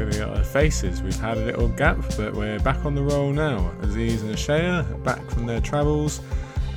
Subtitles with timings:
[0.00, 1.02] Faces.
[1.02, 3.70] We've had a little gap, but we're back on the roll now.
[3.82, 6.22] Aziz and Shea back from their travels,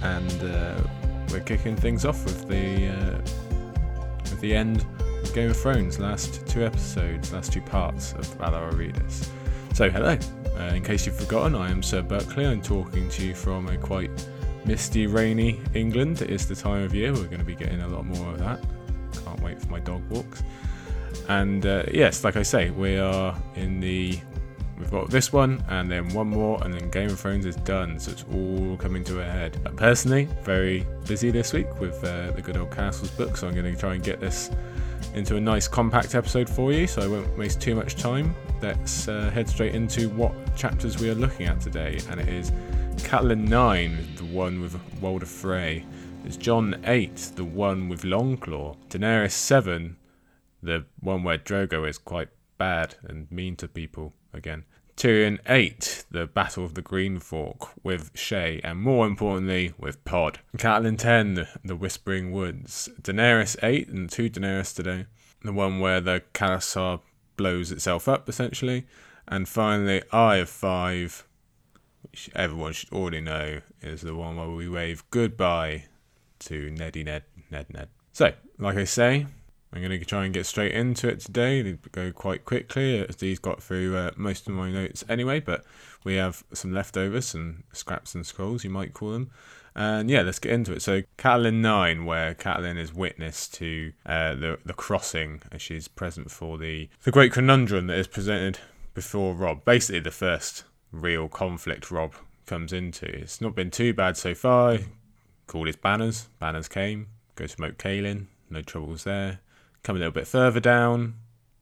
[0.02, 0.84] and uh,
[1.32, 3.18] we're kicking things off with the uh,
[4.24, 6.00] with the end of Game of Thrones.
[6.00, 9.30] Last two episodes, last two parts of Valar Aridus.
[9.74, 10.18] So hello.
[10.60, 12.46] Uh, in case you've forgotten, I am Sir Berkeley.
[12.46, 14.12] I'm talking to you from a quite
[14.66, 16.22] misty, rainy England.
[16.22, 17.14] It is the time of year.
[17.14, 18.60] We're going to be getting a lot more of that.
[19.24, 20.44] Can't wait for my dog walks.
[21.30, 24.20] And uh, yes, like I say, we are in the.
[24.78, 28.00] We've got this one, and then one more, and then Game of Thrones is done.
[28.00, 29.58] So it's all coming to a head.
[29.66, 33.54] Uh, personally, very busy this week with uh, the good old Castles book, so I'm
[33.54, 34.50] going to try and get this
[35.14, 36.88] into a nice compact episode for you.
[36.88, 38.36] So I won't waste too much time.
[38.62, 42.52] Let's uh, head straight into what chapters we are looking at today, and it is
[42.98, 45.86] Catelyn 9, the one with Walder Frey.
[46.26, 48.78] It's Jon 8, the one with Longclaw.
[48.90, 49.98] Daenerys 7,
[50.64, 54.66] the one where Drogo is quite bad and mean to people again.
[54.96, 60.40] Tyrion 8, the Battle of the Green Fork with Shae, and more importantly, with Pod.
[60.58, 62.90] Catelyn 10, the Whispering Woods.
[63.02, 65.08] Daenerys 8, and two Daenerys today.
[65.44, 67.02] The one where the khalasar
[67.36, 68.86] blows itself up, essentially.
[69.28, 71.28] And finally, Arya 5,
[72.04, 75.86] which everyone should already know, is the one where we wave goodbye
[76.40, 77.90] to Neddy Ned, Ned Ned.
[78.12, 79.26] So, like I say,
[79.74, 81.64] I'm going to try and get straight into it today.
[81.64, 85.66] They go quite quickly as these got through uh, most of my notes anyway, but
[86.04, 89.32] we have some leftovers, some scraps and scrolls, you might call them.
[89.76, 90.84] And yeah, let's get into it.
[90.84, 96.30] So, Catelyn 9, where Catelyn is witness to uh, the, the crossing as she's present
[96.30, 98.60] for the, the great conundrum that is presented
[98.94, 99.66] before Robb.
[99.66, 102.14] Basically, the first real conflict Robb
[102.46, 103.08] comes into.
[103.08, 104.78] It's not been too bad so far.
[105.48, 106.28] Called his banners.
[106.38, 107.08] Banners came.
[107.34, 108.28] Go smoke Kaelin.
[108.52, 109.40] No troubles there
[109.84, 111.16] come a little bit further down.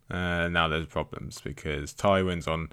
[0.09, 2.69] Uh, now there's problems because Tywin's on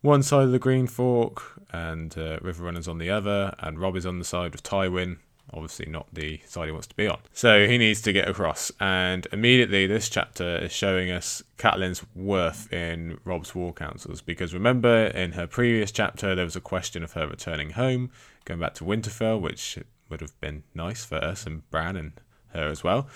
[0.00, 4.06] one side of the Green Fork and uh, Riverrunner's on the other, and Robb is
[4.06, 5.18] on the side of Tywin.
[5.52, 7.20] Obviously, not the side he wants to be on.
[7.32, 8.70] So he needs to get across.
[8.80, 14.20] And immediately, this chapter is showing us Catelyn's worth in Robb's war councils.
[14.20, 18.10] Because remember, in her previous chapter, there was a question of her returning home,
[18.44, 19.78] going back to Winterfell, which
[20.10, 22.12] would have been nice for us and Bran and
[22.48, 23.08] her as well.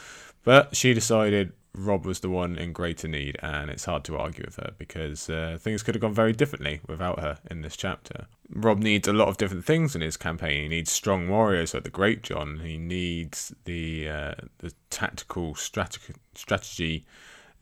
[0.43, 4.45] But she decided Robb was the one in greater need, and it's hard to argue
[4.45, 8.27] with her because uh, things could have gone very differently without her in this chapter.
[8.51, 10.65] Robb needs a lot of different things in his campaign.
[10.65, 12.63] He needs strong warriors like the Greatjon.
[12.65, 17.07] He needs the uh, the tactical strat- strategy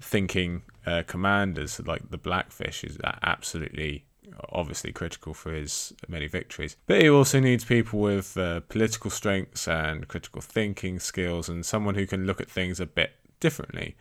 [0.00, 4.06] thinking uh, commanders like the Blackfish is absolutely
[4.50, 6.76] obviously critical for his many victories.
[6.86, 11.94] But he also needs people with uh, political strengths and critical thinking skills and someone
[11.94, 13.96] who can look at things a bit differently.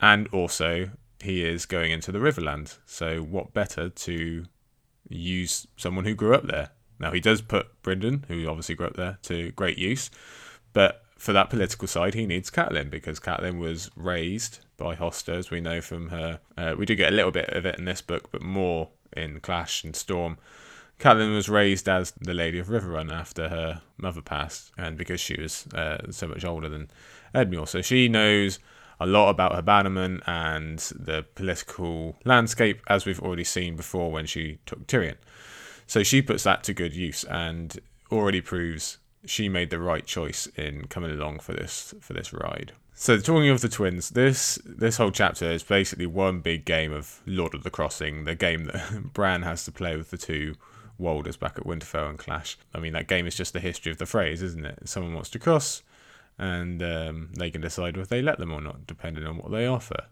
[0.00, 0.90] And also,
[1.22, 2.78] he is going into the Riverland.
[2.84, 4.44] So, what better to
[5.08, 6.70] use someone who grew up there?
[6.98, 10.10] Now, he does put Brynden, who obviously grew up there, to great use.
[10.72, 15.50] But for that political side, he needs Catelyn because Catelyn was raised by Hoster, as
[15.50, 16.40] we know from her.
[16.56, 19.40] Uh, we do get a little bit of it in this book, but more in
[19.40, 20.38] Clash and Storm.
[21.02, 25.34] Catelyn was raised as the Lady of Riverrun after her mother passed, and because she
[25.40, 26.88] was uh, so much older than
[27.34, 27.66] Edmure.
[27.66, 28.60] So she knows
[29.00, 34.26] a lot about her bannerman and the political landscape, as we've already seen before when
[34.26, 35.16] she took Tyrion.
[35.88, 37.80] So she puts that to good use and
[38.12, 42.74] already proves she made the right choice in coming along for this for this ride.
[42.94, 47.22] So talking of the twins, this this whole chapter is basically one big game of
[47.26, 50.54] Lord of the Crossing, the game that Bran has to play with the two
[51.02, 52.56] Walders back at Winterfell and Clash.
[52.72, 54.88] I mean, that game is just the history of the phrase, isn't it?
[54.88, 55.82] Someone wants to cross,
[56.38, 59.66] and um, they can decide if they let them or not, depending on what they
[59.66, 60.06] offer.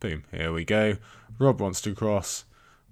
[0.00, 0.96] Boom, here we go.
[1.38, 2.44] Robb wants to cross.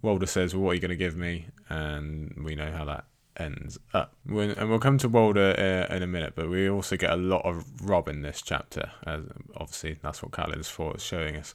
[0.02, 1.46] Walder says, well, What are you going to give me?
[1.68, 3.04] And we know how that
[3.36, 4.14] ends up.
[4.24, 7.16] When, and we'll come to Walder uh, in a minute, but we also get a
[7.16, 8.90] lot of Robb in this chapter.
[9.06, 9.22] As
[9.56, 11.54] obviously, that's what Catelyn's for, showing us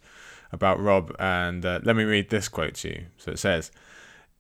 [0.52, 1.16] about Robb.
[1.20, 3.06] And uh, let me read this quote to you.
[3.18, 3.72] So it says,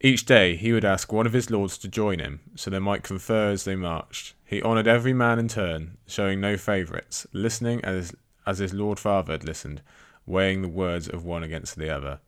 [0.01, 3.03] each day he would ask one of his lords to join him, so they might
[3.03, 4.33] confer as they marched.
[4.44, 8.13] He honoured every man in turn, showing no favourites, listening as,
[8.45, 9.81] as his lord father had listened,
[10.25, 12.19] weighing the words of one against the other.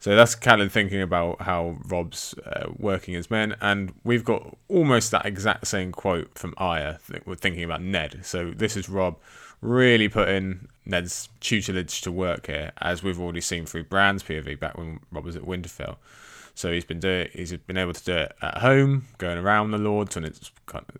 [0.00, 5.10] So that's Catelyn thinking about how Robb's uh, working as men, and we've got almost
[5.10, 7.00] that exact same quote from Arya.
[7.24, 8.20] We're thinking about Ned.
[8.22, 9.16] So this is Robb
[9.60, 14.78] really putting Ned's tutelage to work here, as we've already seen through Bran's POV back
[14.78, 15.96] when Robb was at Winterfell.
[16.58, 19.78] So he's been doing, he's been able to do it at home, going around the
[19.78, 20.50] lords when it's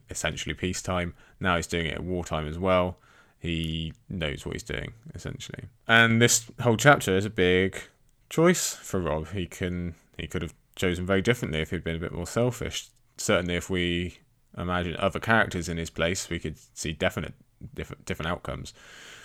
[0.08, 1.14] essentially peacetime.
[1.40, 2.98] Now he's doing it at wartime as well.
[3.40, 5.64] he knows what he's doing essentially.
[5.88, 7.76] And this whole chapter is a big
[8.30, 9.32] choice for Robb.
[9.32, 12.90] He can he could have chosen very differently if he'd been a bit more selfish.
[13.16, 14.18] Certainly, if we
[14.56, 17.34] imagine other characters in his place, we could see definite
[17.74, 18.72] different different outcomes.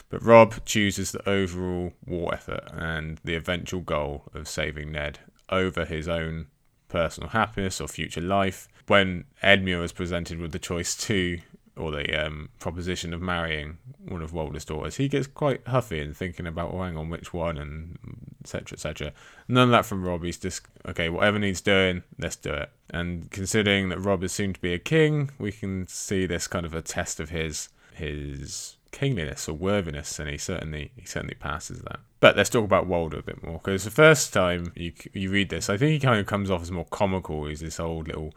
[0.10, 5.20] But Robb chooses the overall war effort and the eventual goal of saving Ned
[5.54, 6.48] over his own
[6.90, 8.68] personal happiness or future life.
[8.88, 11.40] When Edmure is presented with the choice to
[11.76, 16.16] or the um, proposition of marrying one of Walder's daughters, he gets quite huffy and
[16.16, 17.98] thinking about, oh, hang on, which one, and
[18.42, 18.76] etc.
[18.76, 19.14] etc.
[19.48, 20.24] None of that from Robb.
[20.24, 22.70] He's just, okay, whatever needs doing, let's do it.
[22.92, 26.66] And considering that Robb is soon to be a king, we can see this kind
[26.66, 31.82] of a test of his his kingliness or worthiness, and he certainly he certainly passes
[31.82, 32.00] that.
[32.22, 35.50] But let's talk about Walder a bit more because the first time you you read
[35.50, 37.46] this, I think he kind of comes off as more comical.
[37.46, 38.34] He's this old little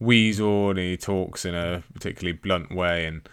[0.00, 3.04] weasel, and he talks in a particularly blunt way.
[3.04, 3.28] And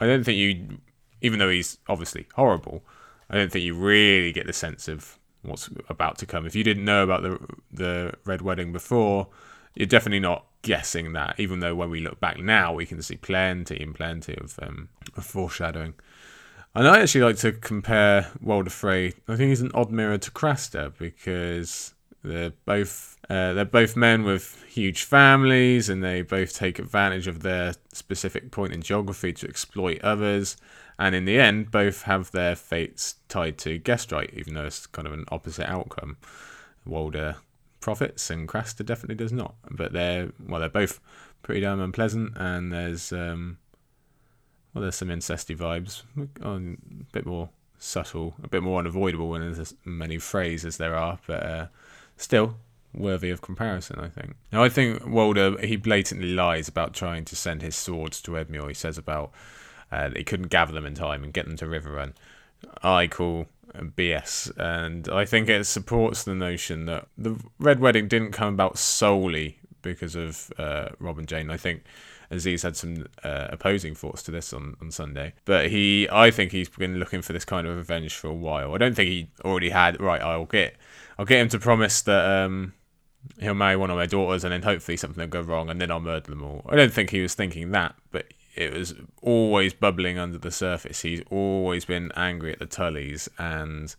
[0.00, 0.78] I don't think you,
[1.22, 2.84] even though he's obviously horrible,
[3.30, 6.44] I don't think you really get the sense of what's about to come.
[6.44, 7.38] If you didn't know about the
[7.72, 9.28] the Red Wedding before,
[9.74, 11.38] you're definitely not guessing that.
[11.38, 14.88] Even though when we look back now, we can see plenty and plenty of, um,
[15.16, 15.94] of foreshadowing.
[16.74, 19.14] And I actually like to compare Walder Frey.
[19.26, 24.24] I think he's an odd mirror to Craster because they're both uh, they're both men
[24.24, 29.48] with huge families, and they both take advantage of their specific point in geography to
[29.48, 30.56] exploit others.
[30.98, 35.06] And in the end, both have their fates tied to Gestright, even though it's kind
[35.06, 36.16] of an opposite outcome.
[36.84, 37.36] Walder
[37.80, 39.54] profits, and Craster definitely does not.
[39.70, 41.00] But they're well, they're both
[41.42, 43.58] pretty damn unpleasant, and there's um,
[44.72, 46.76] well, there's some incesty vibes, a
[47.12, 47.48] bit more
[47.78, 51.66] subtle, a bit more unavoidable when there's as many Freys as there are, but uh,
[52.16, 52.56] still
[52.94, 54.34] worthy of comparison, I think.
[54.52, 58.68] Now, I think Walder he blatantly lies about trying to send his swords to Edmure.
[58.68, 59.32] He says about
[59.90, 62.12] uh, he couldn't gather them in time and get them to Riverrun.
[62.82, 68.32] I call BS, and I think it supports the notion that the Red Wedding didn't
[68.32, 71.50] come about solely because of uh, Robb and Jeyne.
[71.50, 71.84] I think
[72.30, 76.52] Aziz had some uh, opposing thoughts to this on, on Sunday, but he, I think
[76.52, 78.74] he's been looking for this kind of revenge for a while.
[78.74, 80.00] I don't think he already had.
[80.00, 80.76] Right, I'll get,
[81.18, 82.74] I'll get him to promise that um,
[83.40, 85.90] he'll marry one of my daughters, and then hopefully something will go wrong, and then
[85.90, 86.66] I'll murder them all.
[86.68, 91.02] I don't think he was thinking that, but it was always bubbling under the surface.
[91.02, 93.94] He's always been angry at the Tullys, and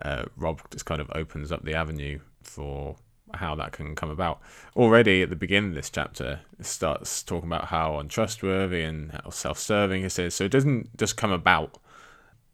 [0.00, 2.96] uh, Robb just kind of opens up the avenue for
[3.34, 4.40] how that can come about.
[4.76, 9.30] Already at the beginning of this chapter, it starts talking about how untrustworthy and how
[9.30, 10.34] self-serving this is.
[10.34, 11.78] So it doesn't just come about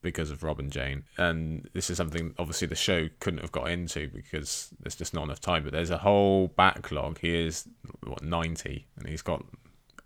[0.02, 1.04] because of Robb and Jeyne.
[1.16, 5.24] And this is something obviously the show couldn't have got into because there's just not
[5.24, 5.64] enough time.
[5.64, 7.18] But there's a whole backlog.
[7.18, 7.66] He is
[8.04, 9.44] what 90, and he's got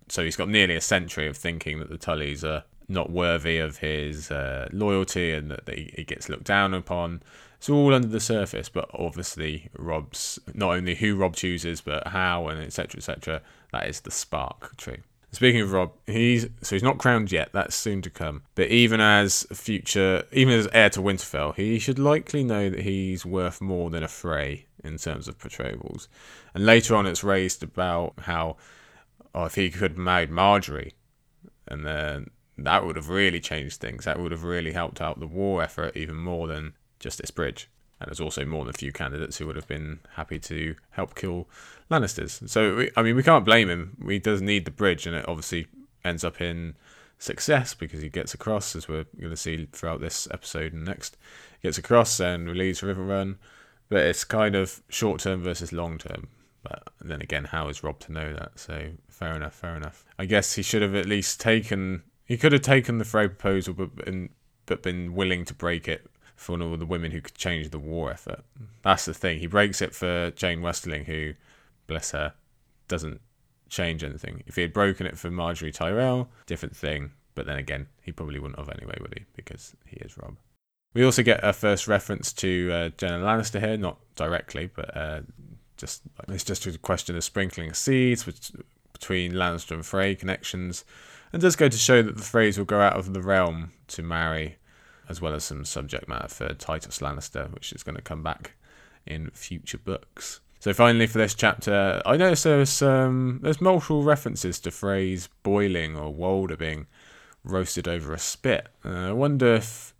[0.08, 3.78] so he's got nearly a century of thinking that the Tullys are not worthy of
[3.78, 7.22] his uh, loyalty and that he, he gets looked down upon.
[7.58, 12.46] It's all under the surface, but obviously Robb's not only who Robb chooses, but how
[12.46, 12.98] and etc.
[12.98, 13.42] etc.
[13.72, 14.76] That is the spark.
[14.76, 14.98] True.
[15.30, 17.50] Speaking of Robb, he's so he's not crowned yet.
[17.52, 18.42] That's soon to come.
[18.54, 23.26] But even as future, even as heir to Winterfell, he should likely know that he's
[23.26, 26.08] worth more than a Frey in terms of betrothals.
[26.54, 28.56] And later on, it's raised about how
[29.34, 30.92] or if he could have married Margaery,
[31.66, 34.04] and then that would have really changed things.
[34.04, 37.68] That would have really helped out the war effort even more than Justice Bridge.
[38.00, 41.14] And there's also more than a few candidates who would have been happy to help
[41.16, 41.48] kill
[41.90, 42.48] Lannisters.
[42.48, 43.96] So, I mean, we can't blame him.
[44.06, 45.66] He does need the bridge, and it obviously
[46.04, 46.76] ends up in
[47.18, 51.16] success because he gets across, as we're going to see throughout this episode and next.
[51.60, 53.36] He gets across and relieves Riverrun,
[53.88, 56.28] but it's kind of short term versus long term.
[56.62, 58.58] But then again, how is Robb to know that?
[58.58, 60.04] So fair enough, fair enough.
[60.18, 62.02] I guess he should have at least taken.
[62.24, 63.90] He could have taken the Frey proposal, but
[64.66, 66.06] but been willing to break it
[66.38, 68.44] for one of the women who could change the war effort.
[68.82, 69.40] That's the thing.
[69.40, 71.34] He breaks it for Jeyne Westerling, who,
[71.86, 72.32] bless her,
[72.86, 73.20] doesn't
[73.68, 74.42] change anything.
[74.46, 77.10] If he had broken it for Margaery Tyrell, different thing.
[77.34, 79.24] But then again, he probably wouldn't have anyway, would he?
[79.36, 80.38] Because he is Robb.
[80.94, 85.20] We also get a first reference to uh, Genna Lannister here, not directly, but uh,
[85.76, 88.52] just it's just a question of sprinkling seeds which,
[88.92, 90.84] between Lannister and Frey connections,
[91.32, 94.02] and does go to show that the Freys will go out of the realm to
[94.02, 94.56] marry,
[95.08, 98.52] as well as some subject matter for Tytos Lannister, which is going to come back
[99.06, 100.40] in future books.
[100.60, 105.96] So finally, for this chapter, I noticed there's um, there's multiple references to Frey's boiling
[105.96, 106.86] or Walder being
[107.44, 108.68] roasted over a spit.
[108.84, 109.94] Uh, I wonder if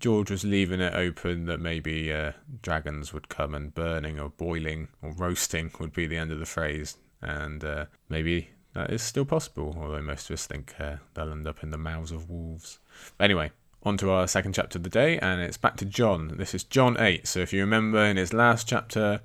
[0.00, 4.88] George was leaving it open that maybe uh, dragons would come and burning or boiling
[5.00, 6.96] or roasting would be the end of the phrase.
[7.22, 11.46] And uh, maybe that is still possible, although most of us think uh, they'll end
[11.46, 12.78] up in the mouths of wolves.
[13.20, 13.52] Anyway,
[13.82, 16.36] on to our second chapter of the day, and it's back to Jon.
[16.36, 17.26] This is Jon 8.
[17.26, 19.20] So if you remember in his last chapter,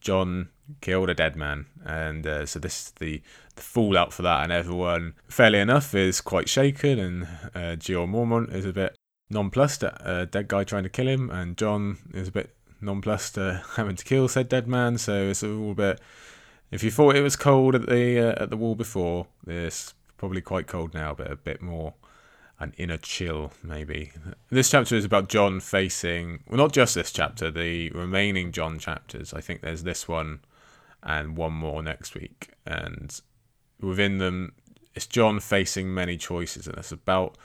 [0.00, 3.22] Jon killed a dead man, and uh, so this is the,
[3.56, 7.22] the fallout for that, and everyone, fairly enough, is quite shaken, and
[7.54, 8.96] uh, Jeor Mormont is a bit
[9.30, 13.38] nonplussed at a dead guy trying to kill him, and Jon is a bit nonplussed
[13.38, 16.00] at having to kill said dead man, so it's a bit.
[16.70, 20.40] If you thought it was cold at the uh, at the wall before, it's probably
[20.40, 21.94] quite cold now, but a bit more
[22.60, 24.12] an inner chill, maybe.
[24.50, 29.34] This chapter is about Jon facing, well, not just this chapter, the remaining Jon chapters.
[29.34, 30.40] I think there's this one
[31.02, 32.50] and one more next week.
[32.64, 33.20] And
[33.80, 34.52] within them,
[34.94, 37.36] it's Jon facing many choices, and it's about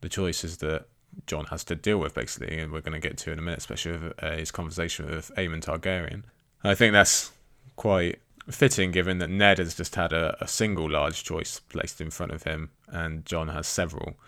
[0.00, 0.86] the choices that
[1.26, 2.58] Jon has to deal with, basically.
[2.58, 5.32] And we're going to get to in a minute, especially with uh, his conversation with
[5.36, 6.22] Aemon Targaryen.
[6.62, 7.32] I think that's
[7.74, 12.10] quite fitting given that Ned has just had a, a single large choice placed in
[12.10, 14.18] front of him and Jon has several.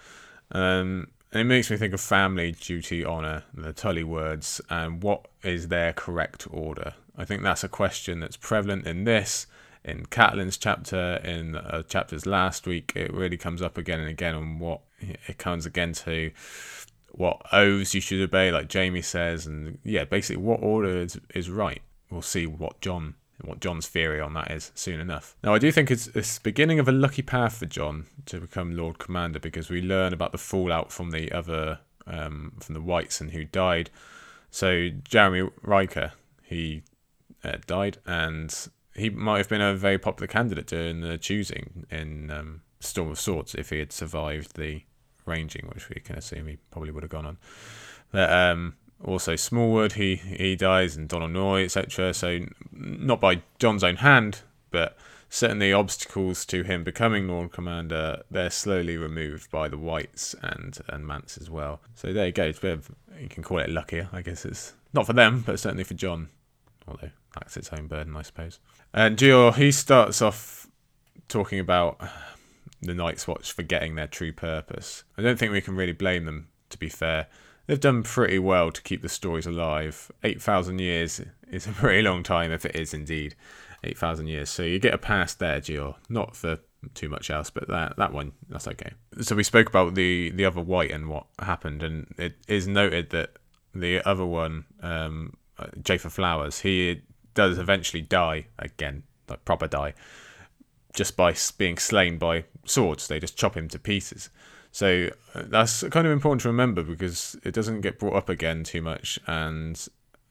[0.52, 5.26] Um, and it makes me think of family, duty, honour, the Tully words, and what
[5.42, 6.94] is their correct order.
[7.16, 9.48] I think that's a question that's prevalent in this,
[9.84, 12.92] in Catelyn's chapter, in uh, chapters last week.
[12.94, 16.30] It really comes up again and again on what it comes again to
[17.10, 21.50] what oaths you should obey, like Jaime says, and yeah, basically what order is, is
[21.50, 21.82] right.
[22.10, 25.36] We'll see what Jon what Jon's theory on that is soon enough.
[25.42, 28.76] Now, I do think it's, it's beginning of a lucky path for Jon to become
[28.76, 33.20] Lord Commander because we learn about the fallout from the other, um, from the Whites
[33.20, 33.90] and who died.
[34.50, 36.12] So, Jeremy Rykker,
[36.42, 36.82] he
[37.42, 38.54] uh, died, and
[38.94, 43.18] he might have been a very popular candidate during the choosing in um, Storm of
[43.18, 44.82] Swords if he had survived the
[45.26, 47.38] ranging, which we can assume he probably would have gone on.
[48.12, 52.14] But um, also Smallwood, he he dies, and Donal Noye, etc.
[52.14, 52.40] So
[52.72, 54.96] not by Jon's own hand, but
[55.28, 61.06] certainly obstacles to him becoming Lord Commander, they're slowly removed by the Whites and and
[61.06, 61.80] Mance as well.
[61.94, 62.44] So there you go.
[62.44, 64.44] It's a bit of, you can call it luckier, I guess.
[64.44, 66.28] It's not for them, but certainly for Jon.
[66.86, 68.60] Although that's its own burden, I suppose.
[68.92, 70.68] And Jeor, he starts off
[71.28, 72.00] talking about
[72.80, 75.04] the Night's Watch forgetting their true purpose.
[75.18, 77.26] I don't think we can really blame them, to be fair
[77.66, 80.10] they've done pretty well to keep the stories alive.
[80.22, 83.34] 8,000 years is a pretty long time if it is indeed
[83.82, 84.50] 8,000 years.
[84.50, 85.96] So you get a pass there, Jeor.
[86.08, 86.58] Not for
[86.92, 88.92] too much else, but that that one that's okay.
[89.20, 93.10] So we spoke about the the other white and what happened, and it is noted
[93.10, 93.30] that
[93.74, 95.36] the other one, um,
[95.80, 97.02] Jafer Flowers, he
[97.34, 99.94] does eventually die again, like proper die,
[100.92, 103.08] just by being slain by swords.
[103.08, 104.30] They just chop him to pieces.
[104.74, 108.64] So uh, that's kind of important to remember because it doesn't get brought up again
[108.64, 109.80] too much, and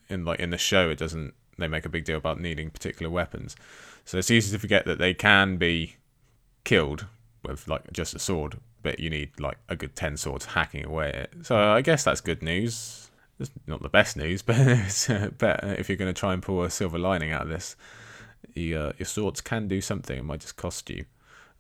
[0.10, 1.34] in like in the show, it doesn't.
[1.58, 3.56] They make a big deal about needing particular weapons,
[4.04, 5.96] so it's easy to forget that they can be
[6.66, 7.06] killed
[7.48, 11.08] with like just a sword, but you need like a good ten swords hacking away
[11.08, 11.34] at it.
[11.44, 13.12] So I guess that's good news.
[13.40, 16.64] It's not the best news, but it's better if you're going to try and pull
[16.64, 17.78] a silver lining out of this.
[18.56, 20.20] Your, your swords can do something.
[20.20, 21.06] It might just cost you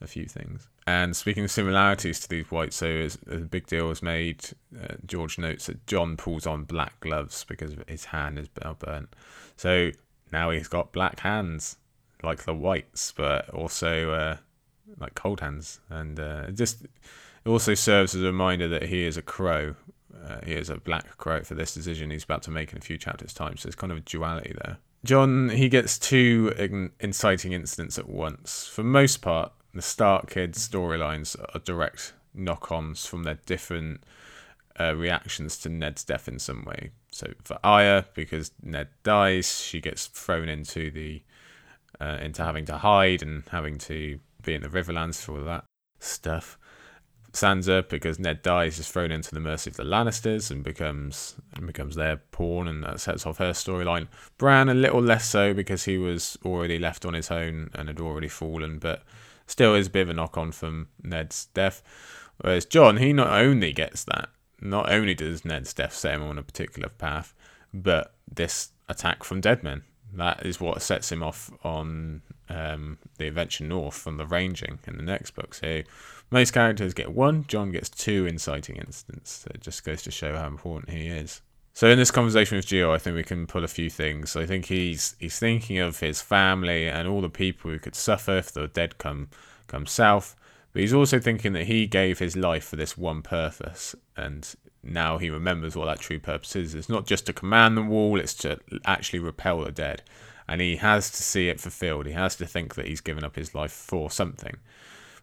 [0.01, 0.67] a few things.
[0.85, 4.43] And speaking of similarities to these whites, so a big deal was made.
[4.77, 9.15] Uh, George notes that Jon pulls on black gloves because his hand is burnt.
[9.55, 9.91] So
[10.31, 11.77] now he's got black hands,
[12.21, 14.37] like the whites, but also uh,
[14.99, 15.79] like cold hands.
[15.89, 19.75] And uh, it just it also serves as a reminder that he is a crow.
[20.25, 22.81] Uh, he is a black crow for this decision he's about to make in a
[22.81, 23.57] few chapters' time.
[23.57, 24.77] So there's kind of a duality there.
[25.03, 26.53] Jon, he gets two
[27.01, 28.67] inciting incidents at once.
[28.67, 34.03] For most part, the Stark kids storylines are direct knock-ons from their different
[34.79, 36.91] uh, reactions to Ned's death in some way.
[37.11, 41.21] So for Arya, because Ned dies, she gets thrown into the
[42.01, 45.65] uh, into having to hide and having to be in the Riverlands for all that
[45.99, 46.57] stuff.
[47.31, 51.65] Sansa, because Ned dies, is thrown into the mercy of the Lannisters and becomes and
[51.65, 54.07] becomes their pawn, and that sets off her storyline.
[54.37, 57.99] Bran a little less so because he was already left on his own and had
[57.99, 59.03] already fallen, but
[59.47, 61.81] still is a bit of a knock on from Ned's death.
[62.37, 64.29] Whereas Jon, he not only gets that,
[64.61, 67.33] not only does Ned's death set him on a particular path,
[67.73, 69.83] but this attack from dead men.
[70.13, 74.97] That is what sets him off on um, the Adventure North from the Ranging in
[74.97, 75.53] the next book.
[75.55, 75.81] So
[76.29, 79.31] most characters get one, Jon gets two inciting incidents.
[79.31, 81.41] So it just goes to show how important he is.
[81.75, 84.35] So in this conversation with Jeor, I think we can pull a few things.
[84.35, 88.37] I think he's he's thinking of his family and all the people who could suffer
[88.37, 89.29] if the dead come
[89.67, 90.35] come south.
[90.71, 94.53] But he's also thinking that he gave his life for this one purpose, and
[94.83, 96.75] now he remembers what that true purpose is.
[96.75, 100.03] It's not just to command the wall; it's to actually repel the dead.
[100.47, 102.05] and he has to see it fulfilled.
[102.05, 104.57] He has to think that he's given up his life for something,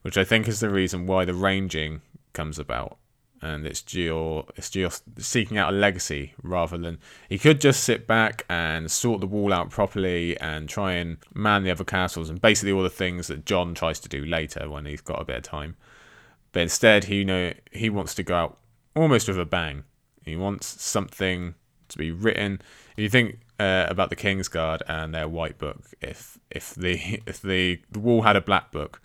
[0.02, 2.00] which I think is the reason why the ranging
[2.33, 2.97] comes about.
[3.42, 8.06] And it's Jeor, it's Jeor seeking out a legacy rather than he could just sit
[8.06, 12.40] back and sort the wall out properly and try and man the other castles and
[12.40, 15.37] basically all the things that Jon tries to do later when he's got a bit
[15.38, 15.76] of time.
[16.52, 18.59] But instead, he you know he wants to go out
[18.94, 19.85] almost with a bang.
[20.25, 21.54] He wants something
[21.88, 22.61] to be written.
[22.97, 27.40] If you think uh, about the Kingsguard and their white book, if if the if
[27.42, 29.00] the, the wall had a black book,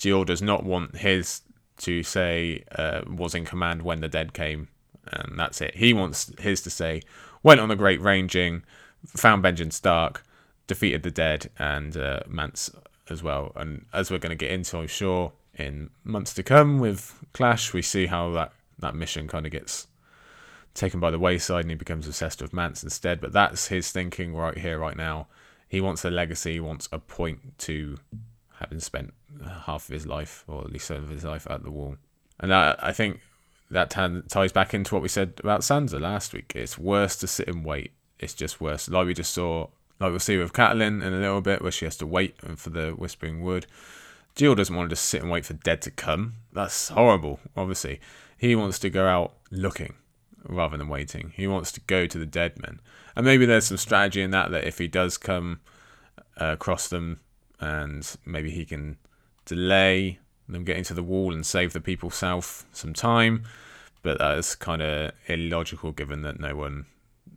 [0.00, 1.42] Gilles does not want his
[1.82, 4.68] to say uh, was in command when the dead came,
[5.06, 5.76] and that's it.
[5.76, 7.02] He wants his to say
[7.42, 8.62] went on a great ranging,
[9.06, 10.24] found Benjen Stark,
[10.66, 12.70] defeated the dead and uh, Mance
[13.10, 13.52] as well.
[13.56, 17.72] And as we're going to get into, I'm sure in months to come with Clash,
[17.72, 19.86] we see how that that mission kind of gets
[20.74, 23.20] taken by the wayside and he becomes obsessed with Mance instead.
[23.20, 25.28] But that's his thinking right here, right now.
[25.68, 27.96] He wants a legacy, he wants a point to
[28.62, 29.12] having spent
[29.66, 31.96] half of his life, or at least some of his life, at the wall.
[32.40, 33.20] And I think
[33.70, 36.52] that t- ties back into what we said about Sansa last week.
[36.54, 37.92] It's worse to sit and wait.
[38.18, 38.88] It's just worse.
[38.88, 41.86] Like we just saw, like we'll see with Catelyn in a little bit, where she
[41.86, 43.66] has to wait for the Whispering Wood.
[44.38, 46.34] Gilles doesn't want to just sit and wait for dead to come.
[46.52, 48.00] That's horrible, obviously.
[48.36, 49.94] He wants to go out looking
[50.44, 51.32] rather than waiting.
[51.36, 52.80] He wants to go to the dead men.
[53.14, 55.60] And maybe there's some strategy in that, that if he does come
[56.40, 57.20] uh, across them
[57.62, 58.98] and maybe he can
[59.44, 63.44] delay them getting to the wall and save the people south some time.
[64.02, 66.86] But that is kind of illogical given that no one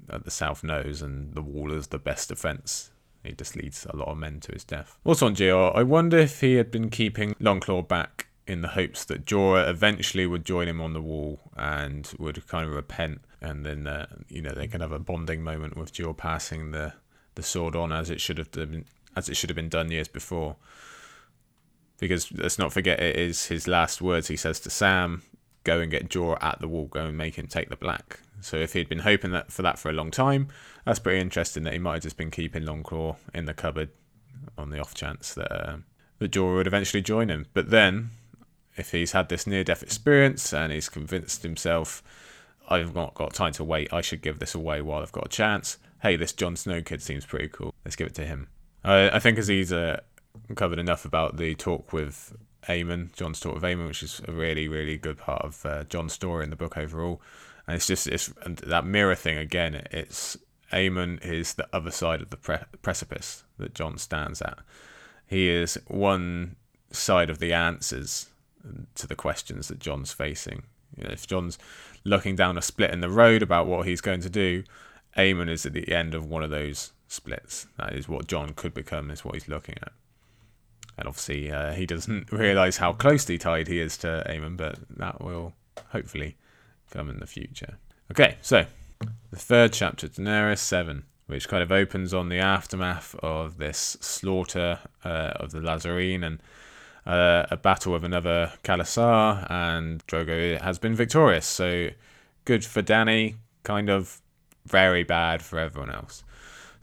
[0.10, 2.92] at the south knows and the wall is the best defense.
[3.24, 4.98] It just leads a lot of men to his death.
[5.04, 9.06] Also on Jeor, I wonder if he had been keeping Longclaw back in the hopes
[9.06, 13.66] that Jorah eventually would join him on the wall and would kind of repent, and
[13.66, 16.94] then uh, you know they can have a bonding moment with Jorah passing the
[17.34, 20.08] the sword on as it should have been as it should have been done years
[20.08, 20.56] before.
[21.98, 25.24] Because let's not forget, it is his last words he says to Sam:
[25.64, 26.88] "Go and get Jorah at the wall.
[26.88, 29.80] Go and make him take the black." So if he'd been hoping that for that
[29.80, 30.50] for a long time,
[30.84, 31.64] that's pretty interesting.
[31.64, 33.90] That he might have just been keeping Longclaw in the cupboard
[34.58, 35.78] on the off chance that uh,
[36.20, 37.46] that Jorah would eventually join him.
[37.54, 38.10] But then,
[38.76, 42.04] if he's had this near-death experience and he's convinced himself,
[42.70, 43.94] "I've not got time to wait.
[43.94, 47.02] I should give this away while I've got a chance." Hey, this Jon Snow kid
[47.02, 47.74] seems pretty cool.
[47.86, 48.50] Let's give it to him.
[48.86, 50.02] I, I think Aziz uh,
[50.56, 52.36] covered enough about the talk with
[52.70, 56.14] Aemon, Jon's talk with Aemon, which is a really, really good part of uh, Jon's
[56.14, 57.22] story in the book overall.
[57.68, 59.88] And it's just it's that mirror thing again.
[59.90, 60.38] It's
[60.72, 64.60] Aemon is the other side of the pre- precipice that Jon stands at.
[65.26, 66.56] He is one
[66.92, 68.28] side of the answers
[68.96, 70.64] to the questions that Jon's facing.
[70.96, 71.58] You know, if Jon's
[72.04, 74.64] looking down a split in the road about what he's going to do,
[75.18, 77.68] Aemon is at the end of one of those splits.
[77.78, 79.92] That is what Jon could become, is what he's looking at.
[80.98, 85.22] And obviously, uh, he doesn't realise how closely tied he is to Aemon, but that
[85.22, 85.54] will
[85.90, 86.38] hopefully
[86.92, 87.78] come in the future.
[88.12, 88.66] Okay, so
[89.32, 94.80] the third chapter, Daenerys 7, which kind of opens on the aftermath of this slaughter
[95.04, 96.40] uh, of the Lhazareen and
[97.06, 101.46] uh, a battle with another khalasar, and Drogo has been victorious.
[101.46, 101.90] So
[102.46, 104.22] good for Dany, kind of
[104.66, 106.24] very bad for everyone else.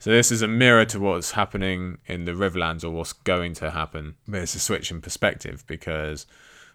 [0.03, 3.71] So this is a mirror to what's happening in the Riverlands or what's going to
[3.71, 4.15] happen.
[4.27, 6.25] But it's a switch in perspective because,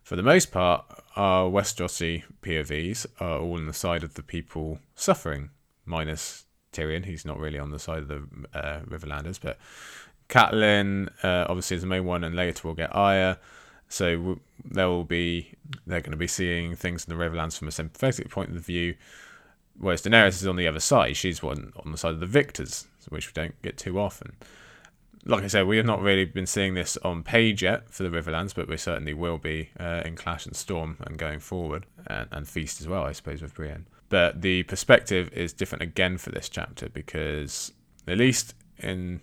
[0.03, 4.79] for the most part, our Westerosi POVs are all on the side of the people
[4.95, 5.51] suffering,
[5.85, 7.05] minus Tyrion.
[7.05, 9.59] He's not really on the side of the uh, Riverlanders, but
[10.31, 13.39] Catelyn uh, obviously is the main one, and later we'll get Arya.
[13.91, 15.53] So there will be
[15.87, 18.95] they're going to be seeing things in the Riverlands from a sympathetic point of view,
[19.79, 21.15] whereas Daenerys is on the other side.
[21.15, 24.37] She's one on the side of the victors which we don't get too often.
[25.25, 28.09] Like I said, we have not really been seeing this on page yet for the
[28.09, 32.29] Riverlands, but we certainly will be uh, in Clash and Storm and going forward, and,
[32.31, 33.87] and Feast as well, I suppose, with Brienne.
[34.09, 37.73] But the perspective is different again for this chapter because,
[38.07, 39.21] at least in,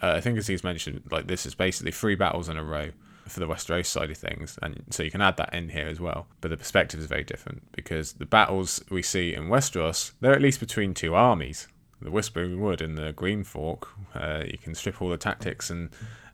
[0.00, 2.90] uh, I think as he's mentioned, like this is basically three battles in a row
[3.26, 6.00] for the Westeros side of things, and so you can add that in here as
[6.00, 6.26] well.
[6.40, 10.42] But the perspective is very different because the battles we see in Westeros, they're at
[10.42, 11.68] least between two armies
[12.04, 15.90] the Whispering Wood and the Green Fork, uh, you can strip all the tactics and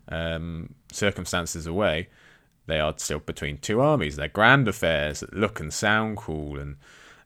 [0.08, 2.08] um, circumstances away.
[2.66, 4.16] They are still between two armies.
[4.16, 6.76] They're grand affairs that look and sound cool, and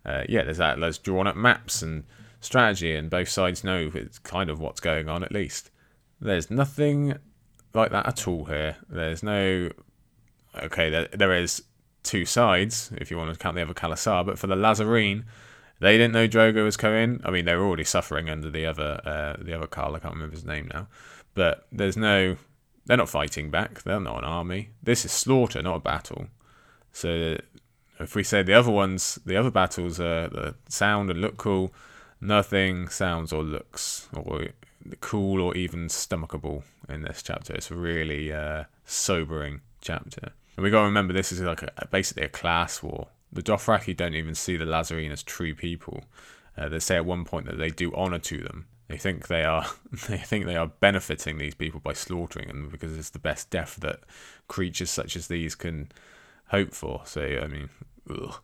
[0.06, 0.78] uh, yeah, there's that.
[0.78, 2.04] There's drawn up maps and
[2.40, 5.70] strategy, and both sides know it's kind of what's going on at least.
[6.20, 7.18] There's nothing
[7.74, 8.76] like that at all here.
[8.88, 9.70] There's no
[10.62, 10.90] okay.
[10.90, 11.64] There, there is
[12.02, 15.24] two sides if you want to count the other khalasar, but for the Lhazareen,
[15.82, 17.20] they didn't know Drogo was coming.
[17.24, 19.96] I mean, they were already suffering under the other uh, the other Khal.
[19.96, 20.86] I can't remember his name now.
[21.34, 22.36] but there's no.
[22.86, 23.82] They're not fighting back.
[23.82, 24.70] They're not an army.
[24.82, 26.26] This is slaughter, not a battle.
[26.92, 27.38] So
[28.00, 31.72] if we say the other ones, the other battles are the sound and look cool,
[32.20, 34.48] nothing sounds or looks or
[35.00, 37.54] cool or even stomachable in this chapter.
[37.54, 40.32] It's a really uh, sobering chapter.
[40.56, 43.08] And we got to remember this is like a, basically a class war.
[43.32, 46.04] The Dothraki don't even see the Lhazareen as true people.
[46.56, 48.66] Uh, they say at one point that they do honor to them.
[48.88, 49.66] They think they are
[50.08, 53.76] they think they are benefiting these people by slaughtering them because it's the best death
[53.76, 54.00] that
[54.48, 55.90] creatures such as these can
[56.48, 57.02] hope for.
[57.06, 57.70] So I mean,
[58.10, 58.34] ugh.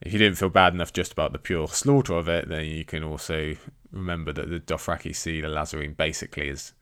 [0.00, 2.84] if you didn't feel bad enough just about the pure slaughter of it, then you
[2.84, 3.56] can also
[3.90, 6.72] remember that the Dothraki see the Lhazareen basically as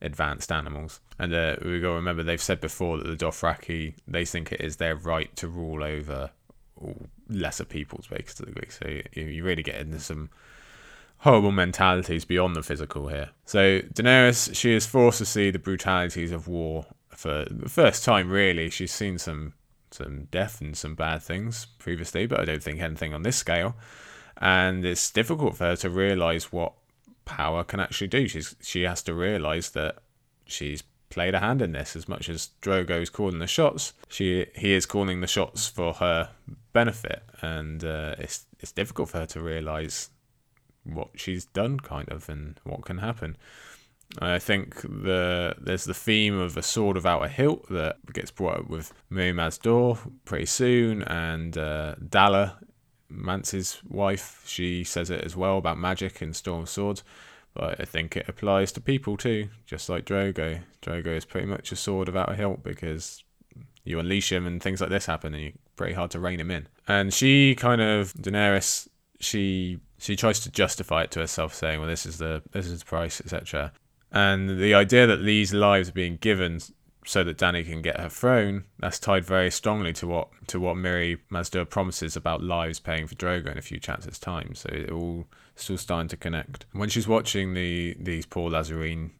[0.00, 1.00] advanced animals.
[1.18, 4.60] And uh, we got to remember they've said before that the Dothraki they think it
[4.62, 6.30] is their right to rule over
[7.28, 8.68] lesser peoples, basically.
[8.68, 10.30] So you, you really get into some
[11.18, 13.30] horrible mentalities beyond the physical here.
[13.46, 18.30] So Daenerys, she is forced to see the brutalities of war for the first time.
[18.30, 19.54] Really, she's seen some
[19.90, 23.76] some death and some bad things previously, but I don't think anything on this scale.
[24.38, 26.72] And it's difficult for her to realize what
[27.24, 28.26] power can actually do.
[28.28, 29.98] She's she has to realize that
[30.46, 30.82] she's
[31.14, 33.92] played a hand in this as much as Drogo's calling the shots.
[34.08, 36.30] She he is calling the shots for her
[36.72, 40.10] benefit, and uh, it's it's difficult for her to realize
[40.82, 43.36] what she's done, kind of, and what can happen.
[44.18, 48.60] I think the there's the theme of a sword without a hilt that gets brought
[48.60, 52.58] up with Mirri Maz pretty soon, and uh, Dalla
[53.08, 57.04] Mance's wife, she says it as well about magic and Storm Swords.
[57.54, 60.62] But I think it applies to people too, just like Drogo.
[60.82, 63.22] Drogo is pretty much a sword without a hilt because
[63.84, 66.50] you unleash him and things like this happen, and you're pretty hard to rein him
[66.50, 66.66] in.
[66.88, 68.88] And she kind of Daenerys,
[69.20, 72.80] she she tries to justify it to herself, saying, "Well, this is the this is
[72.80, 73.72] the price, etc."
[74.10, 76.60] And the idea that these lives are being given
[77.04, 80.76] so that Dany can get her throne, that's tied very strongly to what to what
[80.76, 84.54] Mirri Maz promises about lives paying for Drogo in a few chapters' time.
[84.54, 86.66] So it all still starting to connect.
[86.72, 89.10] When she's watching the these poor Lhazareen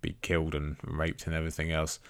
[0.00, 2.00] be killed and raped and everything else,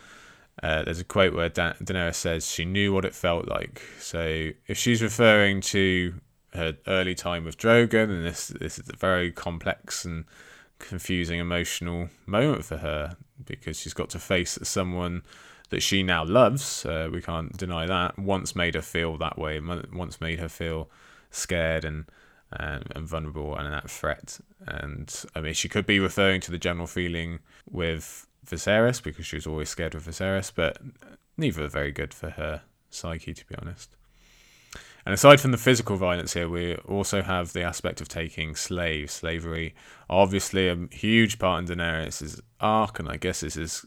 [0.63, 3.83] uh, there's a quote where da- Daenerys says she knew what it felt like.
[3.99, 6.15] So if she's referring to
[6.55, 10.25] her early time with Drogo, then this this is a very complex and
[10.81, 15.23] confusing emotional moment for her because she's got to face someone
[15.71, 16.85] that she now loves.
[16.85, 18.19] Uh, we can't deny that.
[18.19, 19.61] Once made her feel that way.
[19.61, 20.91] Once made her feel
[21.31, 22.07] scared and
[22.53, 24.41] and, and vulnerable and that threat.
[24.67, 27.39] And I mean, she could be referring to the general feeling
[27.71, 30.79] with Viserys because she was always scared of Viserys, but
[31.37, 33.97] neither are very good for her psyche, to be honest.
[35.11, 39.13] And aside from the physical violence here, we also have the aspect of taking slaves.
[39.13, 39.75] Slavery,
[40.09, 43.85] obviously, a huge part in Daenerys' arc, and I guess this is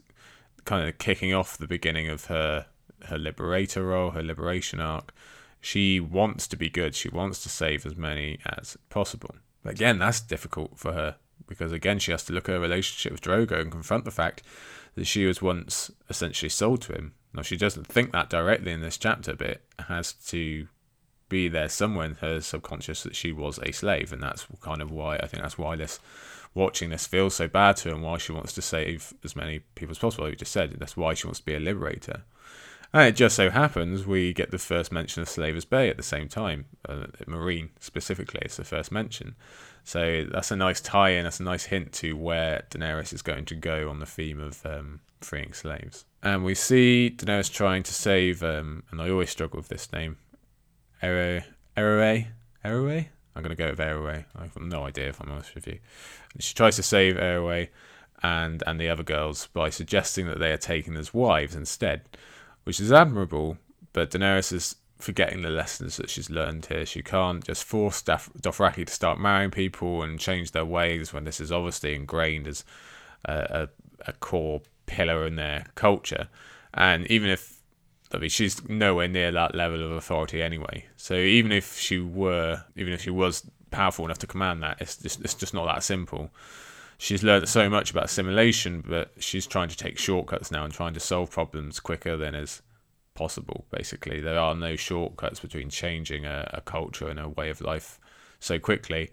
[0.65, 2.65] kind of kicking off the beginning of her
[3.05, 5.13] her liberator role, her liberation arc.
[5.61, 6.93] She wants to be good.
[6.93, 9.33] She wants to save as many as possible.
[9.63, 11.15] But again, that's difficult for her
[11.47, 14.43] because again, she has to look at her relationship with Drogo and confront the fact
[14.95, 17.13] that she was once essentially sold to him.
[17.33, 20.67] Now, she doesn't think that directly in this chapter, but has to
[21.33, 24.91] be there somewhere in her subconscious that she was a slave, and that's kind of
[24.91, 25.99] why I think that's why this
[26.53, 29.59] watching this feels so bad to her, and why she wants to save as many
[29.73, 30.25] people as possible.
[30.25, 32.21] Like you just said that's why she wants to be a liberator.
[32.95, 36.03] And it just so happens we get the first mention of Slaver's Bay at the
[36.03, 36.65] same time.
[36.87, 39.35] Uh, Meereen specifically is the first mention.
[39.83, 43.45] So that's a nice tie in, that's a nice hint to where Daenerys is going
[43.45, 46.05] to go on the theme of um, freeing slaves.
[46.21, 50.17] And we see Daenerys trying to save, um, and I always struggle with this name,
[51.03, 51.43] Eroe,
[52.63, 53.07] Eroe.
[53.35, 54.23] I'm gonna go with Eroe.
[54.35, 55.79] I have no idea if I'm honest with you.
[56.39, 57.67] She tries to save Eroe
[58.21, 62.01] and and the other girls by suggesting that they are taken as wives instead,
[62.63, 63.57] which is admirable.
[63.91, 66.85] But Daenerys is forgetting the lessons that she's learned here.
[66.85, 71.41] She can't just force Dothraki to start marrying people and change their ways when this
[71.41, 72.63] is obviously ingrained as
[73.25, 73.67] a,
[74.07, 76.29] a, a core pillar in their culture.
[76.73, 77.52] And even if
[78.13, 80.85] I mean, she's nowhere near that level of authority anyway.
[80.95, 84.97] So even if she were, even if she was powerful enough to command that, it's
[84.97, 86.29] just it's just not that simple.
[86.97, 90.93] She's learned so much about assimilation, but she's trying to take shortcuts now and trying
[90.93, 92.61] to solve problems quicker than is
[93.15, 93.65] possible.
[93.71, 97.99] Basically, there are no shortcuts between changing a, a culture and a way of life
[98.39, 99.09] so quickly.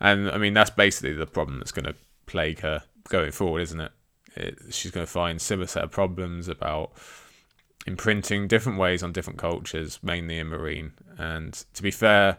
[0.00, 1.96] And I mean, that's basically the problem that's going to
[2.26, 3.92] plague her going forward, isn't it?
[4.36, 6.92] it she's going to find similar set of problems about
[7.88, 10.92] imprinting different ways on different cultures, mainly in Meereen.
[11.16, 12.36] And to be fair,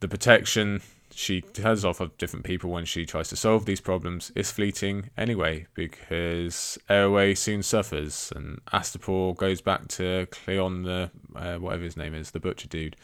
[0.00, 0.82] the protection
[1.14, 5.08] she has off of different people when she tries to solve these problems is fleeting
[5.16, 11.96] anyway because Eowyn soon suffers and Astapor goes back to Cleon, the uh, whatever his
[11.96, 12.96] name is, the butcher dude.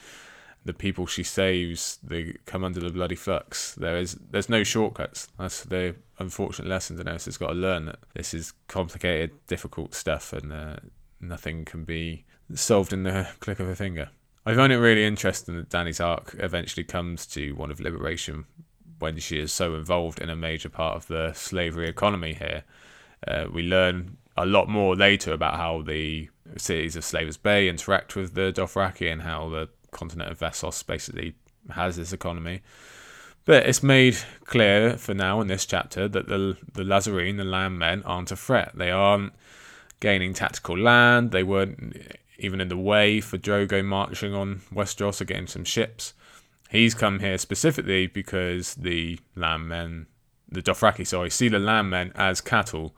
[0.64, 3.74] The people she saves, they come under the bloody flux.
[3.77, 5.29] There is, there's no shortcuts.
[5.38, 10.35] That's the unfortunate lesson Daenerys has got to learn that this is complicated, difficult stuff,
[10.35, 10.77] and uh,
[11.20, 14.11] nothing can be solved in the click of a finger.
[14.46, 18.46] I find it really interesting that Dany's arc eventually comes to one of liberation
[18.98, 22.64] when she is so involved in a major part of the slavery economy here.
[23.26, 28.16] Uh, we learn a lot more later about how the cities of Slavers Bay interact
[28.16, 31.35] with the Dothraki and how the continent of Essos basically
[31.70, 32.62] has this economy.
[33.44, 38.02] But it's made clear for now in this chapter that the the Lhazareen, the landmen,
[38.04, 38.72] aren't a threat.
[38.74, 39.33] They aren't
[40.00, 41.30] gaining tactical land.
[41.30, 41.96] They weren't
[42.38, 46.14] even in the way for Drogo marching on Westeros or getting some ships.
[46.70, 50.06] He's come here specifically because the landmen,
[50.48, 52.94] the Dothraki, sorry, see the landmen as cattle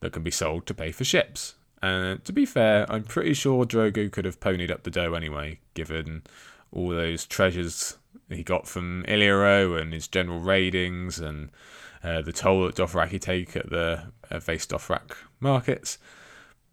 [0.00, 1.54] that can be sold to pay for ships.
[1.82, 5.60] And to be fair, I'm pretty sure Drogo could have ponied up the dough anyway,
[5.74, 6.22] given
[6.72, 7.96] all those treasures
[8.28, 11.50] he got from Illyrio and his general raidings and
[12.02, 15.98] uh, the toll that Dothraki take at the uh, Vaes Dothrak markets.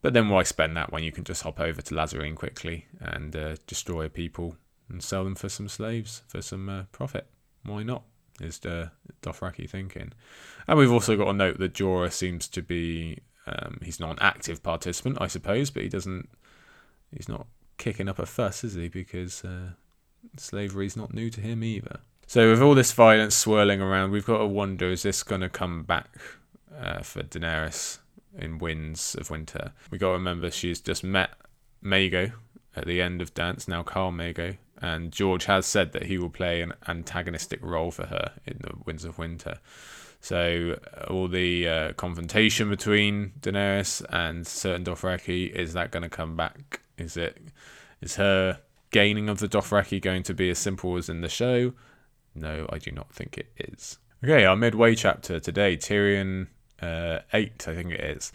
[0.03, 3.33] But then why spend that when you can just hop over to Lhazareen quickly and
[3.33, 4.57] uh, destroy people
[4.89, 7.25] and sell them for some slaves for some uh, profit?
[7.63, 8.03] Why not?
[8.41, 10.11] Is the Dothraki thinking?
[10.67, 14.17] And we've also got a note that Jorah seems to be um, he's not an
[14.19, 16.27] active participant, I suppose, but he doesn't
[17.15, 18.89] he's not kicking up a fuss, is he?
[18.89, 19.69] Because uh,
[20.35, 22.01] slavery is not new to him either.
[22.27, 25.49] So with all this violence swirling around, we've got to wonder: is this going to
[25.49, 26.09] come back
[26.77, 27.99] uh, for Daenerys?
[28.37, 29.73] In Winds of Winter.
[29.91, 31.31] We got to remember she's just met
[31.83, 32.33] Maego
[32.75, 36.29] at the end of Dance, now Khal Maego, and George has said that he will
[36.29, 39.59] play an antagonistic role for her in the Winds of Winter.
[40.19, 46.09] So uh, all the uh, confrontation between Daenerys and certain Dothraki is that going to
[46.09, 46.79] come back?
[46.97, 47.37] Is it
[48.01, 48.59] is her
[48.91, 51.73] gaining of the Dothraki going to be as simple as in the show?
[52.33, 53.99] No, I do not think it is.
[54.23, 55.75] Okay, our midway chapter today.
[55.75, 56.47] Tyrion
[56.81, 58.31] uh, eight, I think it is.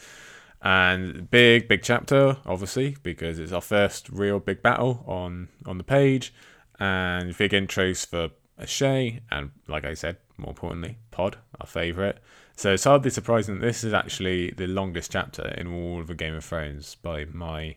[0.60, 5.84] And big, big chapter, obviously, because it's our first real big battle on on the
[5.84, 6.34] page,
[6.80, 8.30] and big intros for
[8.64, 12.16] Shae, and like I said, more importantly, Pod, our favourite.
[12.56, 16.14] So it's hardly surprising that this is actually the longest chapter in all of the
[16.14, 17.76] Game of Thrones by my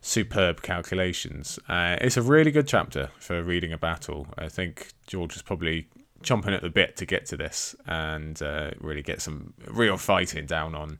[0.00, 1.60] superb calculations.
[1.68, 4.26] Uh, it's a really good chapter for reading a battle.
[4.36, 5.88] I think George is probably
[6.26, 10.46] chomping at the bit to get to this and uh, really get some real fighting
[10.46, 10.98] down on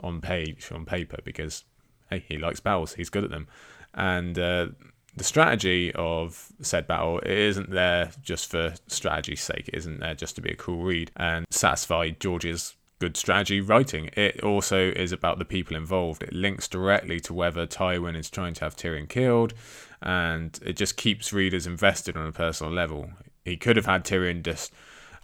[0.00, 1.64] on page on paper because
[2.10, 2.94] hey he likes battles.
[2.94, 3.48] He's good at them.
[3.94, 4.68] And uh,
[5.16, 9.68] the strategy of said battle isn't there just for strategy's sake.
[9.68, 14.10] It isn't there just to be a cool read and satisfy George's good strategy writing.
[14.14, 16.22] It also is about the people involved.
[16.22, 19.54] It links directly to whether Tywin is trying to have Tyrion killed
[20.02, 23.10] and it just keeps readers invested on a personal level
[23.46, 24.72] he could have had Tyrion just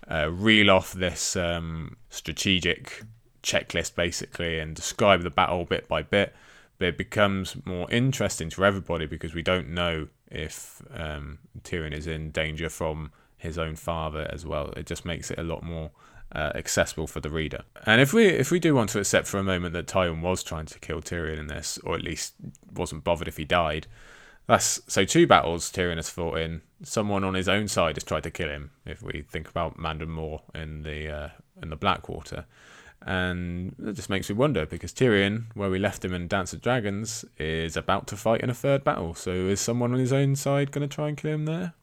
[0.09, 3.03] uh, reel off this um, strategic
[3.43, 6.35] checklist basically and describe the battle bit by bit.
[6.79, 12.07] But it becomes more interesting to everybody because we don't know if um, Tyrion is
[12.07, 14.71] in danger from his own father as well.
[14.77, 15.91] It just makes it a lot more
[16.35, 17.63] uh, accessible for the reader.
[17.85, 20.43] And if we if we do want to accept for a moment that Tywin was
[20.43, 22.35] trying to kill Tyrion in this, or at least
[22.73, 23.87] wasn't bothered if he died,
[24.47, 26.63] that's so two battles Tyrion has fought in.
[26.83, 28.71] Someone on his own side has tried to kill him.
[28.85, 31.29] If we think about Mandon Moore in the uh,
[31.61, 32.47] in the Blackwater,
[33.07, 36.61] and it just makes me wonder because Tyrion, where we left him in Dance of
[36.61, 39.15] Dragons, is about to fight in a third battle.
[39.15, 41.75] So is someone on his own side going to try and kill him there?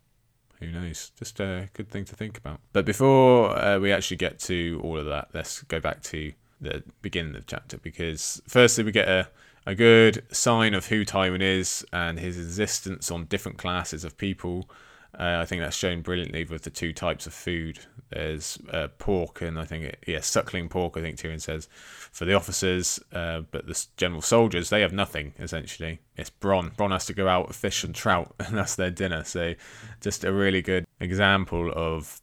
[0.59, 1.11] Who knows?
[1.17, 2.59] Just a good thing to think about.
[2.73, 6.83] But before uh, we actually get to all of that, let's go back to the
[7.01, 9.29] beginning of the chapter because firstly we get a
[9.65, 14.69] a good sign of who Tywin is and his existence on different classes of people.
[15.17, 17.79] Uh, I think that's shown brilliantly with the two types of food.
[18.09, 21.67] There's uh, pork, and I think, it, yeah, suckling pork, I think Tyrion says,
[22.11, 25.99] for the officers, uh, but the general soldiers, they have nothing, essentially.
[26.15, 26.75] It's Bronn.
[26.75, 29.23] Bronn has to go out fish and trout, and that's their dinner.
[29.23, 29.55] So,
[29.99, 32.21] just a really good example of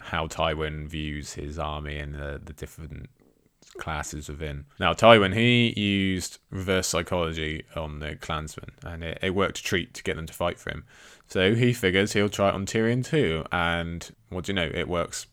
[0.00, 3.10] how Tywin views his army and the, the different
[3.78, 4.66] classes within.
[4.78, 9.94] Now, Tywin, he used reverse psychology on the clansmen, and it, it worked a treat
[9.94, 10.84] to get them to fight for him.
[11.28, 14.70] So he figures he'll try it on Tyrion too, and what do you know?
[14.72, 15.26] It works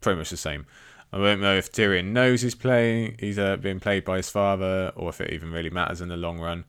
[0.00, 0.66] pretty much the same.
[1.12, 4.92] I don't know if Tyrion knows he's playing, he's uh, being played by his father,
[4.94, 6.64] or if it even really matters in the long run.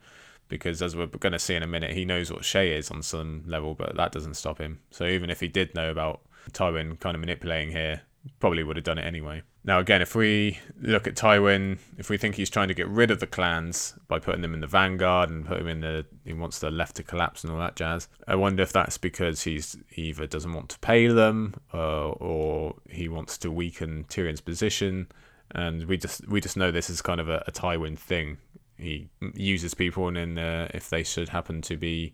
[0.49, 3.03] Because as we're going to see in a minute, he knows what Shae is on
[3.03, 4.79] some level, but that doesn't stop him.
[4.89, 8.01] So even if he did know about Tywin kind of manipulating here
[8.39, 9.41] probably would have done it anyway.
[9.63, 13.11] Now, again, if we look at Tywin, if we think he's trying to get rid
[13.11, 16.33] of the clans by putting them in the vanguard and put him in the, he
[16.33, 18.07] wants the left to collapse and all that jazz.
[18.27, 23.07] I wonder if that's because he's either doesn't want to pay them, uh, or he
[23.07, 25.07] wants to weaken Tyrion's position.
[25.53, 28.37] And we just we just know this is kind of a, a Tywin thing.
[28.77, 32.13] He uses people, and then uh, if they should happen to be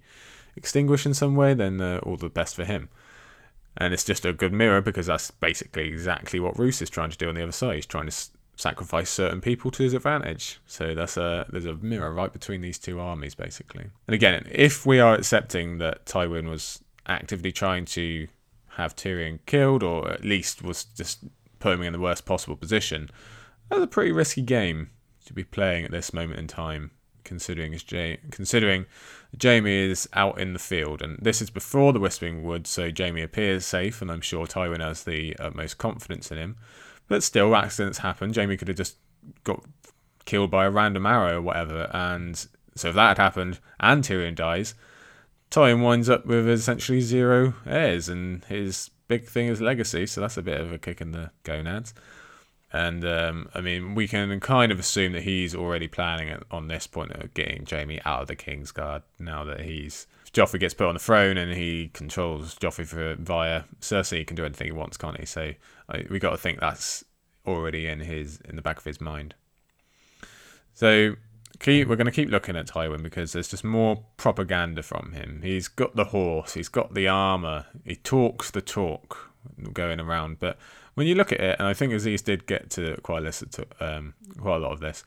[0.58, 2.90] extinguished in some way, then uh, all the best for him.
[3.78, 7.18] And it's just a good mirror because that's basically exactly what Roose is trying to
[7.18, 7.76] do on the other side.
[7.76, 10.60] He's trying to s- sacrifice certain people to his advantage.
[10.66, 13.86] So that's a there's a mirror right between these two armies basically.
[14.08, 18.28] And again, if we are accepting that Tywin was actively trying to
[18.78, 21.20] have Tyrion killed, or at least was just
[21.60, 23.10] putting him in the worst possible position,
[23.70, 24.92] that's a pretty risky game
[25.26, 26.92] to be playing at this moment in time
[27.28, 28.86] considering J- considering
[29.42, 33.22] Jaime is out in the field, and this is before the Whispering Wood, so Jaime
[33.22, 36.56] appears safe, and I'm sure Tywin has the uh, utmost confidence in him.
[37.08, 38.34] But still, accidents happen.
[38.34, 38.98] Jaime could have just
[39.44, 39.64] got
[40.26, 42.36] killed by a random arrow or whatever, and
[42.76, 44.74] so if that had happened and Tyrion dies,
[45.52, 50.06] Tywin winds up with essentially zero heirs, and his big thing is legacy.
[50.06, 51.94] So that's a bit of a kick in the gonads.
[52.74, 56.86] And um, I mean, we can kind of assume that he's already planning on this
[56.86, 60.88] point of getting Jaime out of the King's Guard now that he's Joffrey gets put
[60.88, 64.18] on the throne and he controls Joffrey for, via Cersei.
[64.20, 65.26] He can do anything he wants, can't he?
[65.26, 65.54] So
[65.90, 67.06] I, we got to think that's
[67.46, 69.34] already in his in the back of his mind.
[70.74, 71.16] So
[71.60, 75.42] keep, we're going to keep looking at Tywin because there's just more propaganda from him.
[75.42, 79.32] He's got the horse, he's got the armor, he talks the talk
[79.74, 80.58] going around, but
[80.96, 83.52] when you look at it, and I think Aziz did get to quite a list
[83.52, 85.04] to um, quite a lot of this.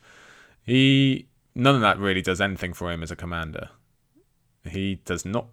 [0.63, 3.69] He none of that really does anything for him as a commander.
[4.63, 5.47] He does not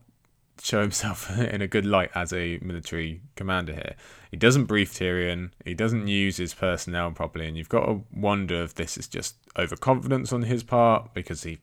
[0.62, 3.94] show himself in a good light as a military commander here.
[4.30, 5.50] He doesn't brief Tyrion.
[5.64, 9.36] He doesn't use his personnel properly, and you've got to wonder if this is just
[9.58, 11.58] overconfidence on his part because he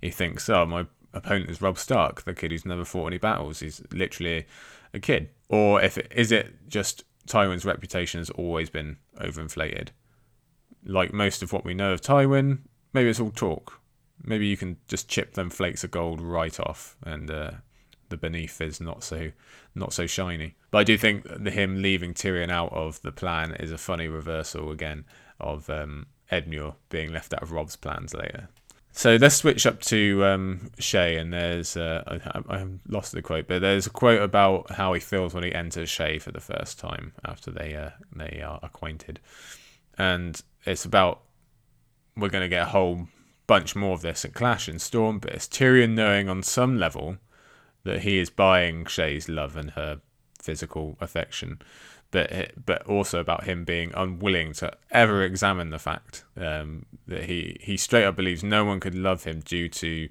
[0.00, 3.60] he thinks, oh, my opponent is Robb Stark, the kid who's never fought any battles.
[3.60, 4.46] He's literally
[4.92, 9.88] a kid, or if it, is it just Tywin's reputation has always been overinflated.
[10.84, 12.60] Like most of what we know of Tywin,
[12.92, 13.80] maybe it's all talk.
[14.22, 17.50] Maybe you can just chip them flakes of gold right off, and uh,
[18.08, 19.32] the beneath is not so
[19.74, 20.54] not so shiny.
[20.70, 24.70] But I do think him leaving Tyrion out of the plan is a funny reversal
[24.70, 25.04] again
[25.38, 28.48] of um, Edmure being left out of Robb's plans later.
[28.96, 33.46] So let's switch up to um, Shae, and there's uh, I, I lost the quote,
[33.46, 36.78] but there's a quote about how he feels when he enters Shae for the first
[36.78, 39.20] time after they uh, they are acquainted,
[39.98, 41.20] and it's about
[42.16, 43.08] we're going to get a whole
[43.46, 47.18] bunch more of this at Clash and Storm, but it's Tyrion knowing on some level
[47.84, 50.00] that he is buying Shae's love and her
[50.40, 51.60] physical affection,
[52.16, 57.58] but but also about him being unwilling to ever examine the fact um, that he
[57.60, 60.08] he straight up believes no one could love him due to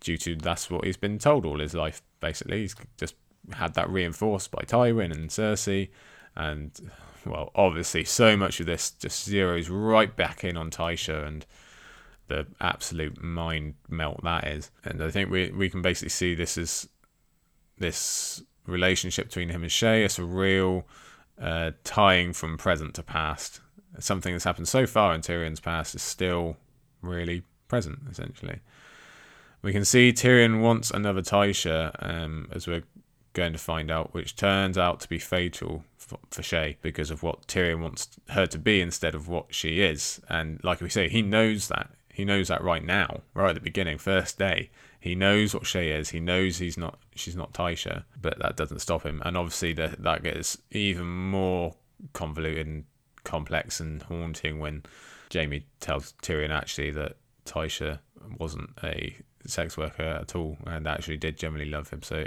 [0.00, 2.02] due to that's what he's been told all his life.
[2.20, 3.14] Basically, he's just
[3.54, 5.88] had that reinforced by Tywin and Cersei,
[6.34, 6.78] and
[7.24, 11.46] well, obviously, so much of this just zeroes right back in on Tysha and
[12.28, 14.70] the absolute mind melt that is.
[14.84, 16.86] And I think we we can basically see this is
[17.78, 20.04] this relationship between him and Shae.
[20.04, 20.84] It's a real
[21.40, 23.60] uh, tying from present to past.
[23.98, 26.56] Something that's happened so far in Tyrion's past is still
[27.00, 28.60] really present, essentially.
[29.62, 32.84] We can see Tyrion wants another Tysha, um, as we're
[33.32, 37.22] going to find out, which turns out to be fatal for, for Shae because of
[37.22, 40.20] what Tyrion wants her to be instead of what she is.
[40.28, 41.90] And like we say, he knows that.
[42.12, 44.70] He knows that right now, right at the beginning, first day.
[45.06, 46.08] He knows what Shae is.
[46.08, 46.98] He knows he's not.
[47.14, 49.22] She's not Tysha, but that doesn't stop him.
[49.24, 51.76] And obviously, that that gets even more
[52.12, 52.84] convoluted and
[53.22, 54.82] complex and haunting when
[55.32, 58.00] Jaime tells Tyrion actually that Tysha
[58.36, 59.16] wasn't a
[59.46, 62.02] sex worker at all and actually did generally love him.
[62.02, 62.24] So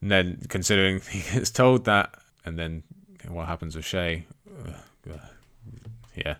[0.00, 2.14] then, considering he gets told that,
[2.46, 2.84] and then
[3.28, 4.24] what happens with Shae,
[4.66, 5.18] uh,
[6.16, 6.36] yeah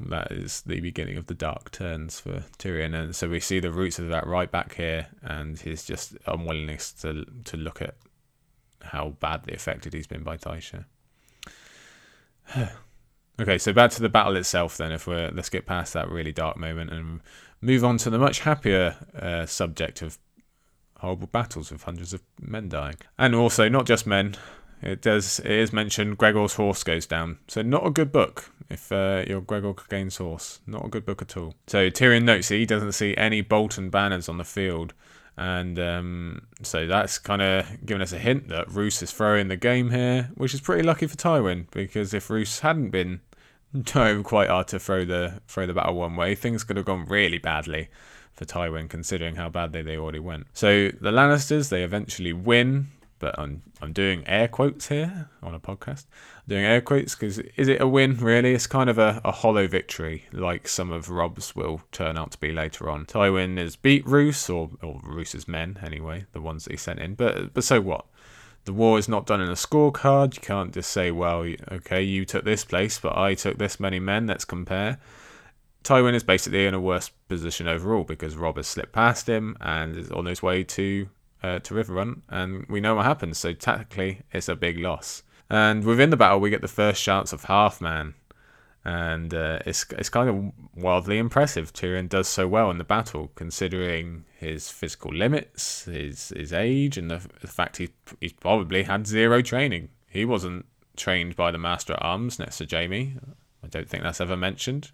[0.00, 3.70] that is the beginning of the dark turns for Tyrion, and so we see the
[3.70, 7.94] roots of that right back here, and his just unwillingness to to look at
[8.82, 10.84] how badly affected he's been by Tysha.
[13.40, 14.76] okay, so back to the battle itself.
[14.76, 17.20] Then, if we're let's get past that really dark moment and
[17.60, 20.18] move on to the much happier uh, subject of
[20.98, 24.34] horrible battles with hundreds of men dying, and also not just men.
[24.86, 25.40] It does.
[25.40, 27.38] It is mentioned Gregor's horse goes down.
[27.48, 30.60] So not a good book if uh, you're Gregor Clegane's horse.
[30.66, 31.54] Not a good book at all.
[31.66, 34.94] So Tyrion notes that he doesn't see any Bolton banners on the field,
[35.36, 39.56] And um, so that's kind of giving us a hint that Roose is throwing the
[39.56, 43.20] game here, which is pretty lucky for Tywin because if Roose hadn't been
[43.84, 47.06] trying quite hard to throw the throw the battle one way, things could have gone
[47.06, 47.88] really badly
[48.32, 50.46] for Tywin, considering how badly they already went.
[50.52, 55.60] So the Lannisters they eventually win, but I'm I'm doing air quotes here on a
[55.60, 56.06] podcast.
[56.36, 58.54] I'm doing air quotes because is it a win really?
[58.54, 62.38] It's kind of a, a hollow victory, like some of Robb's will turn out to
[62.38, 63.04] be later on.
[63.04, 67.14] Tywin has beat Roose or or Roose's men anyway, the ones that he sent in.
[67.14, 68.06] But but so what?
[68.64, 70.34] The war is not done in a scorecard.
[70.34, 74.00] You can't just say, well, okay, you took this place, but I took this many
[74.00, 74.26] men.
[74.26, 74.98] Let's compare.
[75.84, 79.96] Tywin is basically in a worse position overall because Rob has slipped past him and
[79.96, 81.08] is on his way to
[81.46, 83.38] uh, to Riverrun, and we know what happens.
[83.38, 85.22] So tactically, it's a big loss.
[85.48, 88.14] And within the battle, we get the first chance of Halfman,
[88.84, 91.72] and uh, it's it's kind of wildly impressive.
[91.72, 97.10] Tyrion does so well in the battle, considering his physical limits, his his age, and
[97.10, 97.90] the, the fact he
[98.20, 99.90] he's probably had zero training.
[100.08, 100.66] He wasn't
[100.96, 103.16] trained by the Master at Arms next to Jaime.
[103.62, 104.90] I don't think that's ever mentioned.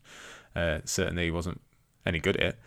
[0.55, 1.63] Uh, certainly, he wasn't
[2.05, 2.59] any good at it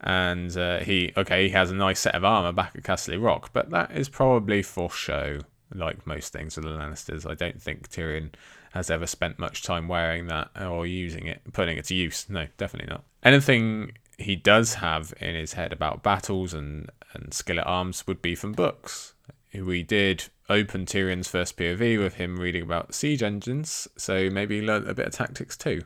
[0.00, 3.50] and uh, he okay he has a nice set of armor back at Casterly Rock,
[3.52, 5.40] but that is probably for show,
[5.74, 7.28] like most things with the Lannisters.
[7.28, 8.30] I don't think Tyrion
[8.72, 12.26] has ever spent much time wearing that or using it, putting it to use.
[12.28, 13.04] No, definitely not.
[13.22, 18.20] Anything he does have in his head about battles and and skill at arms would
[18.20, 19.14] be from books.
[19.54, 24.66] We did open Tyrion's first POV with him reading about siege engines, so maybe he
[24.66, 25.82] learned a bit of tactics too.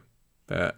[0.47, 0.77] But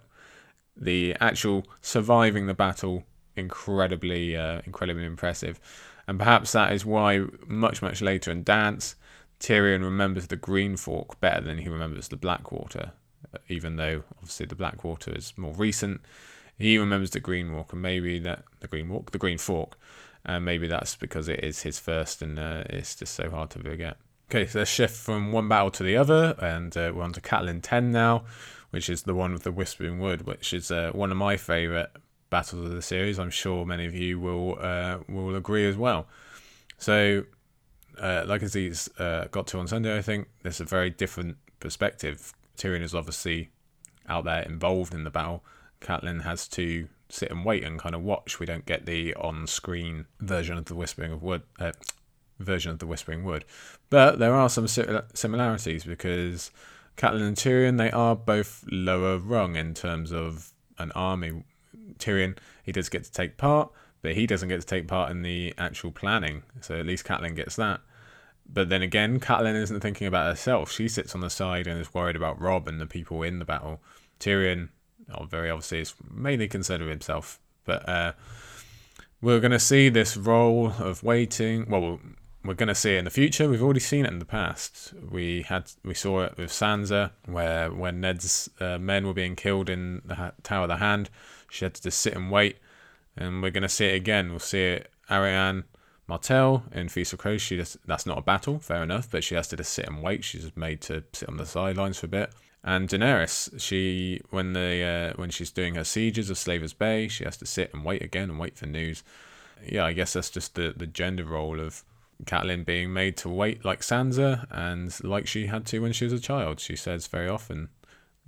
[0.76, 3.04] the actual surviving the battle
[3.40, 5.58] incredibly, uh, incredibly impressive.
[6.06, 8.94] And perhaps that is why much, much later in Dance,
[9.40, 12.92] Tyrion remembers the Green Fork better than he remembers the Blackwater,
[13.48, 16.00] even though obviously the Blackwater is more recent.
[16.58, 19.78] He remembers the Green Walk, and maybe that the Green Walk, the Green Fork,
[20.24, 23.58] and maybe that's because it is his first, and uh, it's just so hard to
[23.58, 23.96] forget.
[24.30, 27.20] Okay, so let's shift from one battle to the other, and uh, we're on to
[27.20, 28.24] Catelyn 10 now,
[28.70, 31.88] which is the one with the Whispering Wood, which is uh, one of my favourite
[32.30, 33.18] battles of the series.
[33.18, 36.06] I'm sure many of you will uh, will agree as well.
[36.78, 37.24] So,
[38.00, 42.32] uh, like Aziz uh, got to on Sunday, I think there's a very different perspective.
[42.56, 43.50] Tyrion is obviously
[44.08, 45.44] out there involved in the battle.
[45.80, 48.38] Catelyn has to sit and wait and kind of watch.
[48.38, 51.72] We don't get the on-screen version of the Whispering of Wood uh,
[52.38, 53.44] version of the Whispering Wood,
[53.90, 56.50] but there are some similarities because
[56.96, 61.44] Catelyn and Tyrion they are both lower rung in terms of an army
[62.00, 63.70] Tyrion, he does get to take part,
[64.02, 66.42] but he doesn't get to take part in the actual planning.
[66.60, 67.80] So at least Catelyn gets that.
[68.52, 70.72] But then again, Catelyn isn't thinking about herself.
[70.72, 73.44] She sits on the side and is worried about Robb and the people in the
[73.44, 73.80] battle.
[74.18, 74.70] Tyrion,
[75.14, 77.38] oh, very obviously, is mainly concerned with himself.
[77.64, 78.12] But uh,
[79.20, 81.68] we're going to see this role of waiting.
[81.68, 82.00] Well,
[82.44, 83.48] we're going to see it in the future.
[83.48, 84.94] We've already seen it in the past.
[85.10, 89.68] We had we saw it with Sansa, where when Ned's uh, men were being killed
[89.68, 91.10] in the Tower of the Hand,
[91.50, 92.58] she had to just sit and wait.
[93.16, 94.30] And we're going to see it again.
[94.30, 95.64] We'll see it Arianne
[96.06, 97.42] Martell in Feast of Crows.
[97.42, 100.02] She just, that's not a battle, fair enough, but she has to just sit and
[100.02, 100.24] wait.
[100.24, 102.32] She's made to sit on the sidelines for a bit.
[102.62, 107.24] And Daenerys, she when the uh, when she's doing her sieges of Slaver's Bay, she
[107.24, 109.02] has to sit and wait again and wait for news.
[109.66, 111.84] Yeah, I guess that's just the, the gender role of
[112.24, 116.12] Catelyn being made to wait like Sansa and like she had to when she was
[116.12, 116.60] a child.
[116.60, 117.70] She says very often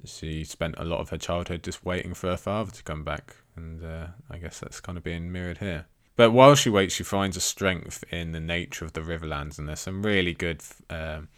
[0.05, 3.36] she spent a lot of her childhood just waiting for her father to come back,
[3.57, 5.86] and uh, I guess that's kind of being mirrored here.
[6.16, 9.68] But while she waits, she finds a strength in the nature of the Riverlands, and
[9.68, 11.28] there's some really good um,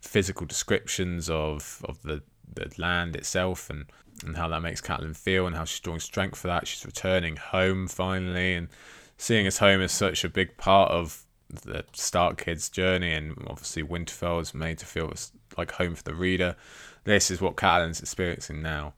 [0.00, 2.22] physical descriptions of of the
[2.54, 3.86] the land itself and
[4.24, 6.68] and how that makes Catelyn feel and how she's drawing strength for that.
[6.68, 8.68] She's returning home finally, and
[9.16, 13.82] seeing as home is such a big part of the Stark kids' journey, and obviously
[13.82, 15.12] Winterfell is made to feel
[15.56, 16.56] like home for the reader
[17.04, 18.94] this is what Catelyn's experiencing now.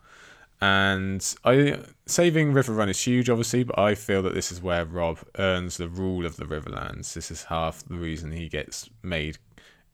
[0.60, 5.18] And I saving Riverrun is huge, obviously, but I feel that this is where Robb
[5.38, 7.12] earns the rule of the Riverlands.
[7.12, 9.38] This is half the reason he gets made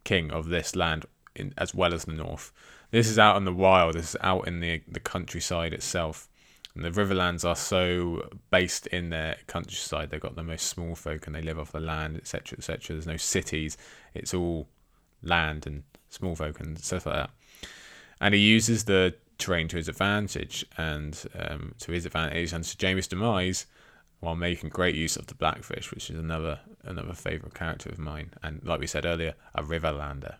[0.04, 1.04] king of this land,
[1.34, 2.52] in, as well as the North.
[2.92, 3.94] This is out in the wild.
[3.94, 6.28] This is out in the the countryside itself.
[6.74, 10.10] And the Riverlands are so based in their countryside.
[10.10, 12.94] They've got the most small folk, and they live off the land, etc., etc.
[12.94, 13.76] There's no cities.
[14.14, 14.68] It's all
[15.22, 17.30] land and small folk and stuff like that
[18.22, 22.76] and he uses the terrain to his advantage and um, to his advantage and to
[22.80, 23.66] Jaime's demise
[24.20, 28.30] while making great use of the Blackfish, which is another another favourite character of mine,
[28.42, 30.36] and like we said earlier, a Riverlander.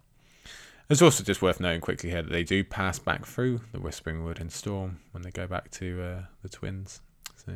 [0.89, 4.24] It's also just worth noting quickly here that they do pass back through the Whispering
[4.24, 7.01] Wood and Storm when they go back to uh, the twins.
[7.45, 7.53] So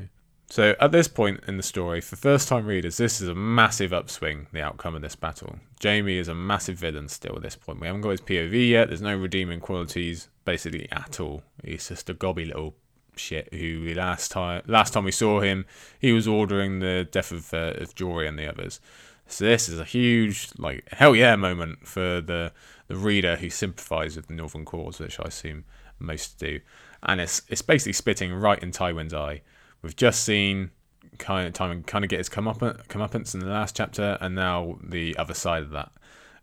[0.49, 3.93] So at this point in the story, for first time readers, this is a massive
[3.93, 5.57] upswing, the outcome of this battle.
[5.83, 7.81] Jaime is a massive villain still at this point.
[7.81, 11.43] We haven't got his POV yet, there's no redeeming qualities basically at all.
[11.65, 12.75] He's just a gobby little
[13.17, 15.67] shit who last time last time we saw him,
[15.99, 18.81] he was ordering the death of, uh, of Jory and the others.
[19.27, 22.53] So this is a huge like hell yeah moment for the
[22.89, 25.65] the reader who sympathises with the Northern cause, which I assume
[25.99, 26.61] most do.
[27.03, 29.43] And it's it's basically spitting right in Tywin's eye.
[29.83, 30.71] We've just seen
[31.19, 34.35] kind of Tywin kind of get his come up comeuppance in the last chapter, and
[34.35, 35.93] now the other side of that.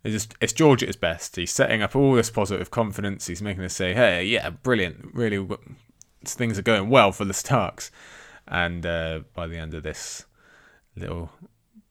[0.02, 1.36] It's just it's George at his best.
[1.36, 3.26] He's setting up all this positive confidence.
[3.26, 5.46] He's making us say, "Hey, yeah, brilliant, really,
[6.24, 7.90] things are going well for the Starks."
[8.46, 10.26] And uh, by the end of this
[10.96, 11.30] little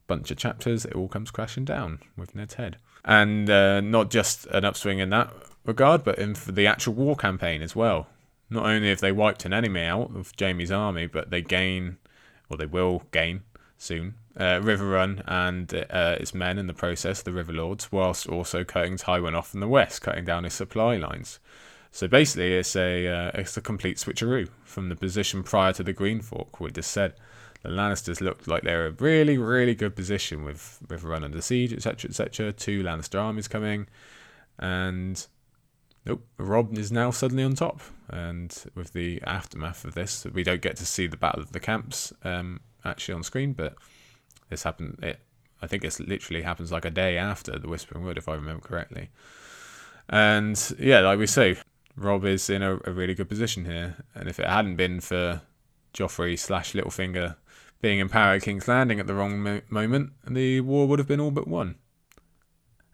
[0.08, 2.78] bunch of chapters, it all comes crashing down with Ned's head.
[3.04, 5.34] And uh, not just an upswing in that
[5.66, 8.08] regard, but in the actual war campaign as well.
[8.54, 11.98] Not only have they wiped an enemy out of Jaime's army, but they gain,
[12.50, 13.42] or they will gain
[13.80, 18.64] soon, uh, Riverrun and uh, its men in the process, the River Lords, whilst also
[18.64, 21.40] cutting Tywin off from the west, cutting down his supply lines.
[21.92, 25.94] So basically, it's a uh, it's a complete switcheroo from the position prior to the
[25.94, 26.60] Green Fork.
[26.60, 27.14] We just said
[27.64, 32.10] the Lannisters looked like they're a really, really good position with Riverrun under siege, etc.,
[32.10, 32.52] etc.
[32.52, 33.88] Two Lannister armies coming,
[34.60, 35.28] and
[36.06, 37.82] nope, Robb is now suddenly on top.
[38.10, 41.60] And with the aftermath of this, we don't get to see the Battle of the
[41.60, 43.76] Camps um, actually on screen, but
[44.50, 45.00] this happened.
[45.02, 45.20] It,
[45.62, 48.68] I think it literally happens like a day after the Whispering Wood, if I remember
[48.68, 49.10] correctly.
[50.10, 51.58] And yeah, like we say,
[51.96, 54.04] Robb is in a, a really good position here.
[54.14, 55.42] And if it hadn't been for
[55.94, 57.36] Joffrey slash Littlefinger
[57.82, 61.08] being in power at King's Landing at the wrong mo- moment, the war would have
[61.08, 61.76] been all but won.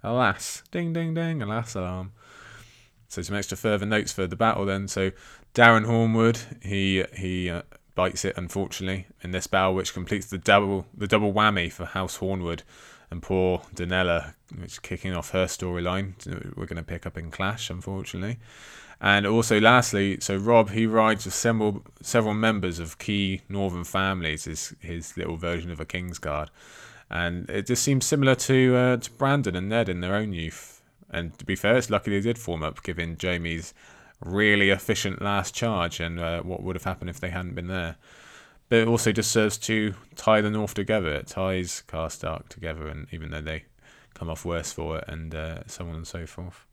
[0.04, 2.14] Alas, ding ding ding, alas alarm.
[3.10, 4.88] So some extra further notes for the battle then.
[4.88, 5.12] So
[5.54, 7.64] Daryn Hornwood, he he uh,
[7.96, 12.20] bites it unfortunately in this battle, which completes the double the double whammy for House
[12.20, 12.62] Hornwood
[13.12, 16.14] and poor Donella, which is kicking off her storyline.
[16.56, 18.38] We're going to pick up in Clash, unfortunately.
[19.02, 24.44] And also, lastly, so Robb he rides with several several members of key northern families.
[24.44, 26.50] His his little version of a Kingsguard,
[27.10, 30.79] and it just seems similar to uh, to Brandon and Ned in their own youth.
[31.10, 33.74] And to be fair, it's lucky they did form up, given Jaime's
[34.24, 37.96] really efficient last charge and uh, what would have happened if they hadn't been there.
[38.68, 41.12] But it also just serves to tie the North together.
[41.14, 43.66] It ties Karstark together, and even though they
[44.14, 46.66] come off worse for it, and uh, so on and so forth.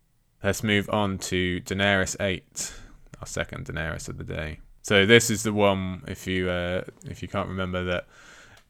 [0.42, 2.74] Let's move on to Daenerys 8,
[3.20, 4.58] our second Daenerys of the day.
[4.82, 8.06] So this is the one if you uh, if you can't remember that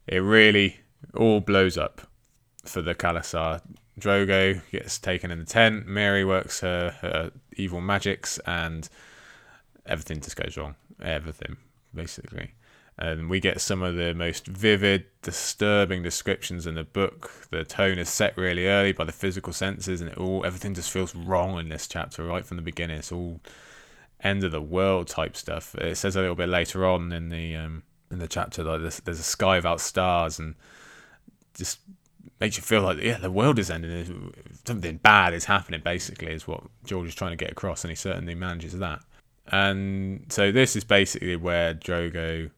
[0.07, 0.79] it really
[1.15, 2.01] all blows up
[2.65, 3.61] for the Khalasar.
[3.99, 5.87] Drogo gets taken in the tent.
[5.87, 8.87] Mirri works her, her evil magics, and
[9.85, 10.75] everything just goes wrong.
[11.01, 11.57] Everything,
[11.93, 12.53] basically
[12.99, 17.31] and we get some of the most vivid, disturbing descriptions in the book.
[17.51, 20.91] The tone is set really early by the physical senses, and it all everything just
[20.91, 22.97] feels wrong in this chapter right from the beginning.
[22.97, 23.39] It's all
[24.21, 25.75] end of the world type stuff.
[25.75, 28.99] It says a little bit later on in the um, in the chapter like there's,
[29.01, 30.55] there's a sky without stars, and
[31.53, 31.79] just
[32.39, 34.33] makes you feel like yeah the world is ending.
[34.65, 35.81] Something bad is happening.
[35.83, 39.01] Basically, is what George is trying to get across, and he certainly manages that.
[39.47, 42.51] And so this is basically where Drogo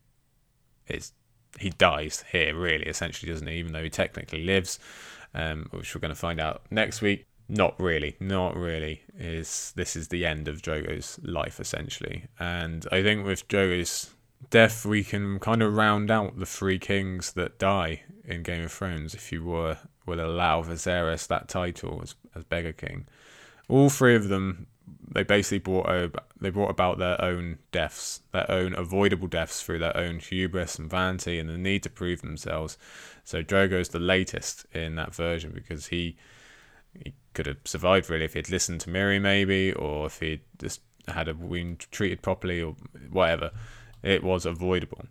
[0.87, 1.13] is.
[1.59, 3.55] He dies here, really, essentially, doesn't he?
[3.55, 4.79] Even though he technically lives,
[5.33, 7.25] um, which we're going to find out next week.
[7.51, 9.01] Not really, not really.
[9.17, 14.11] Is this is the end of Drogo's life essentially, and I think with Drogo's
[14.49, 18.71] death, we can kind of round out the three kings that die in Game of
[18.71, 19.13] Thrones.
[19.13, 23.07] If you were will allow Viserys that title as as Beggar King,
[23.67, 24.67] all three of them
[25.11, 29.79] they basically brought over, they brought about their own deaths, their own avoidable deaths through
[29.79, 32.77] their own hubris and vanity and the need to prove themselves.
[33.23, 36.17] So Drogo's the latest in that version because he
[36.93, 40.81] he could have survived really if he'd listened to Mirri maybe or if he'd just
[41.07, 42.75] had a wound treated properly or
[43.11, 43.51] whatever.
[44.03, 45.05] It was avoidable.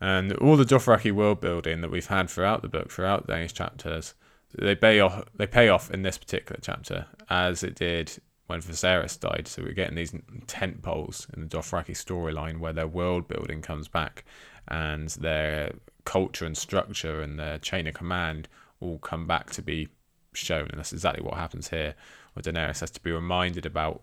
[0.00, 4.14] And all the Dothraki world building that we've had throughout the book, throughout these chapters,
[4.56, 5.24] they pay off.
[5.34, 8.12] They pay off in this particular chapter, as it did
[8.46, 9.46] when Viserys died.
[9.46, 10.14] So we're getting these
[10.46, 14.24] tent poles in the Dothraki storyline where their world building comes back
[14.68, 15.74] and their
[16.04, 18.48] culture and structure and their chain of command
[18.80, 19.88] all come back to be
[20.34, 20.68] shown.
[20.68, 21.94] And that's exactly what happens here,
[22.34, 24.02] where Daenerys has to be reminded about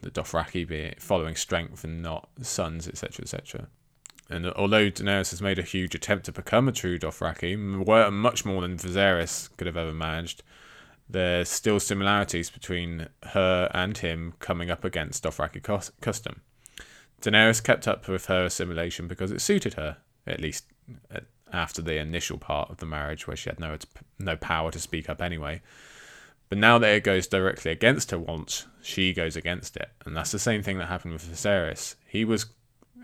[0.00, 3.68] the Dothraki being following strength and not sons, etc., etc.
[4.30, 8.62] And although Daenerys has made a huge attempt to become a true Dothraki, much more
[8.62, 10.42] than Viserys could have ever managed,
[11.08, 15.62] there's still similarities between her and him coming up against Dothraki
[16.00, 16.40] custom.
[17.20, 19.98] Daenerys kept up with her assimilation because it suited her.
[20.26, 20.64] at least
[21.14, 21.20] uh,
[21.52, 23.78] after the initial part of the marriage where she had no
[24.18, 25.62] no power to speak up anyway.
[26.54, 30.30] But now that it goes directly against her wants, she goes against it, and that's
[30.30, 31.96] the same thing that happened with Viserys.
[32.06, 32.46] He was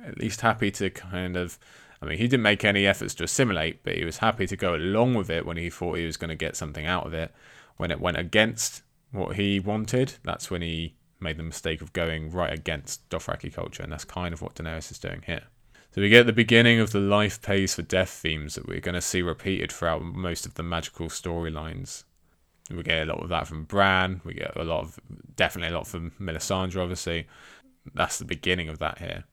[0.07, 1.59] at least happy to kind of.
[2.01, 4.77] I mean, he didn't make any efforts to assimilate, but he was happy to go
[4.77, 7.35] along with it when he thought he was going to get something out of it.
[7.77, 12.31] When it went against what he wanted, that's when he made the mistake of going
[12.31, 15.43] right against Dothraki culture, and that's kind of what Daenerys is doing here.
[15.93, 18.95] So we get the beginning of the life pays for death themes that we're going
[18.95, 22.05] to see repeated throughout most of the magical storylines.
[22.71, 24.21] We get a lot of that from Bran.
[24.25, 24.99] We get a lot of,
[25.37, 27.27] definitely a lot from Melisandre, obviously.
[27.95, 29.25] That's the beginning of that here.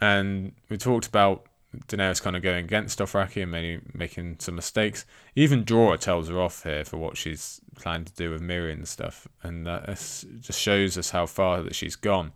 [0.00, 1.46] And we talked about
[1.86, 5.06] Daenerys kind of going against Dothraki and maybe making some mistakes.
[5.34, 8.88] Even Jorah tells her off here for what she's planning to do with Miriel and
[8.88, 12.32] stuff, and that just shows us how far that she's gone.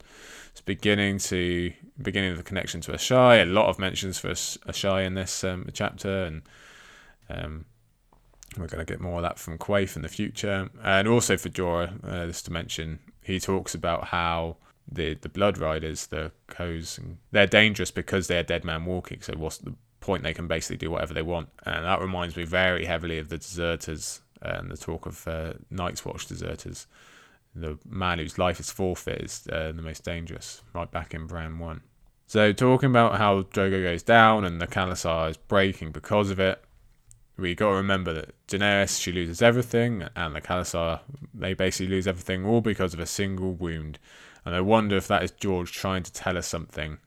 [0.53, 3.43] It's beginning to beginning of the connection to Asshai.
[3.43, 6.43] A lot of mentions for Asshai in this um, chapter, and
[7.29, 7.67] um,
[8.63, 11.49] we're going to get more of that from Quaithe in the future, and also for
[11.49, 11.93] Jorah.
[12.05, 14.57] Uh, just to mention, he talks about how
[14.91, 17.01] the the blood riders, the Khos,
[17.33, 19.21] they're dangerous because they're dead man walking.
[19.21, 20.23] So what's the point?
[20.23, 23.39] They can basically do whatever they want, and that reminds me very heavily of the
[23.39, 26.87] deserters and the talk of uh, Night's Watch deserters.
[27.55, 31.59] The man whose life is forfeit is uh, the most dangerous, right back in Bran
[31.59, 31.81] One.
[32.27, 36.63] So talking about how Drogo goes down and the khalasar is breaking because of it,
[37.37, 41.01] we got to remember that Daenerys she loses everything, and the khalasar
[41.35, 43.99] they basically lose everything all because of a single wound.
[44.45, 46.99] And I wonder if that is George trying to tell us something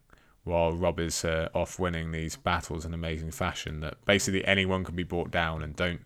[0.43, 3.80] while Robb is uh, off winning these battles in amazing fashion.
[3.80, 6.01] That basically anyone can be brought down, and don't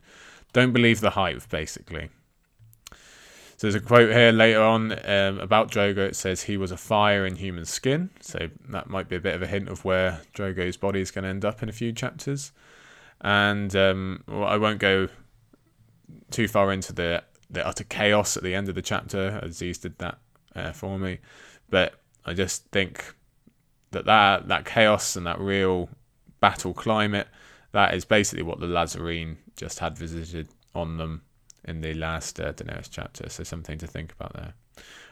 [0.54, 1.50] don't believe the hype.
[1.50, 2.10] Basically,
[3.64, 6.00] so there's a quote here later on um, about Drogo.
[6.00, 8.10] It says he was a fire in human skin.
[8.20, 11.24] So that might be a bit of a hint of where Drogo's body is going
[11.24, 12.52] to end up in a few chapters.
[13.24, 15.08] And um, well, I won't go
[16.30, 19.40] too far into the the utter chaos at the end of the chapter.
[19.42, 20.18] Aziz did that
[20.56, 21.20] uh, for me.
[21.70, 21.94] But
[22.26, 23.16] I just think
[23.92, 25.90] that, that that chaos and that real
[26.40, 27.28] battle climate
[27.72, 31.22] that is basically what the Lhazareen just had visited on them
[31.66, 33.30] in the last uh, Daenerys chapter.
[33.30, 34.54] So something to think about there.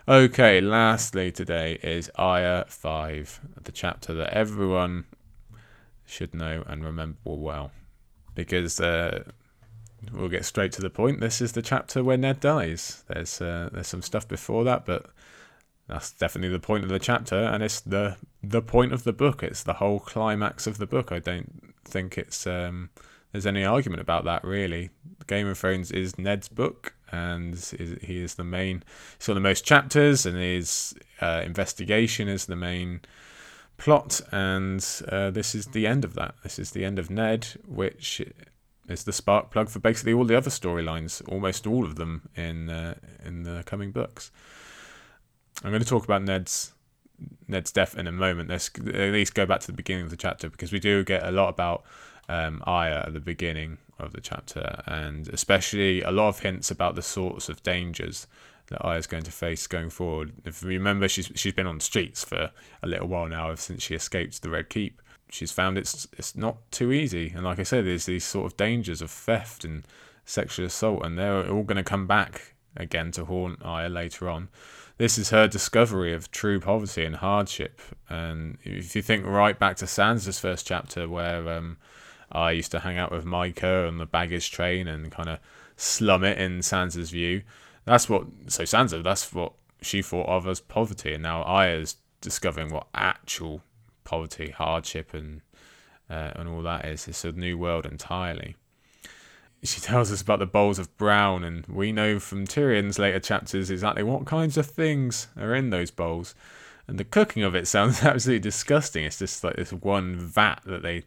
[0.08, 5.06] Okay, lastly today is Arya 5, the chapter that everyone
[6.06, 7.72] should know and remember well.
[8.34, 9.24] Because uh,
[10.12, 11.20] we'll get straight to the point.
[11.20, 13.04] This is the chapter where Ned dies.
[13.08, 15.08] There's uh, there's some stuff before that, but
[15.88, 19.44] that's definitely the point of the chapter, and it's the the point of the book.
[19.44, 21.12] It's the whole climax of the book.
[21.12, 22.90] I don't think it's um,
[23.32, 24.90] there's any argument about that really.
[25.28, 27.56] Game of Thrones is Ned's book, and
[28.02, 28.84] he is the main.
[29.26, 33.02] Got the most chapters, and his uh, investigation is the main
[33.82, 36.36] plot, and uh, this is the end of that.
[36.44, 38.22] This is the end of Ned, which
[38.88, 42.70] is the spark plug for basically all the other storylines, almost all of them in
[42.70, 42.94] uh,
[43.26, 44.32] in the coming books.
[45.64, 46.74] I'm going to talk about Ned's
[47.48, 48.50] Ned's death in a moment.
[48.50, 51.26] Let's at least go back to the beginning of the chapter because we do get
[51.26, 51.84] a lot about
[52.30, 56.94] um, Arya at the beginning of the chapter, and especially a lot of hints about
[56.94, 58.28] the sorts of dangers
[58.72, 60.34] that Arya's going to face going forward.
[60.44, 62.52] If you remember, she's she's been on the streets for
[62.82, 65.02] a little while now since she escaped the Red Keep.
[65.30, 68.58] She's found it's it's not too easy, and like I said, there's these sort of
[68.58, 69.84] dangers of theft and
[70.26, 74.50] sexual assault, and they're all going to come back again to haunt Arya later on
[75.02, 77.82] this is her discovery of true poverty and hardship.
[78.08, 81.78] And if you think right back to Sansa's first chapter, where um,
[82.32, 85.40] I used to hang out with Mycah on the baggage train and kind of
[85.76, 87.42] slum it in Sansa's view,
[87.86, 88.26] that's what.
[88.48, 93.62] So Sansa, that's what she thought of as poverty, and now Arya's discovering what actual
[94.04, 95.42] poverty, hardship, and
[96.10, 97.08] uh, and all that is.
[97.08, 98.56] It's a new world entirely
[99.64, 103.70] she tells us about the bowls of brown, and we know from Tyrion's later chapters
[103.70, 106.34] exactly what kinds of things are in those bowls.
[106.88, 109.06] And the cooking of it sounds absolutely disgusting.
[109.06, 111.04] It's just like this one vat that they,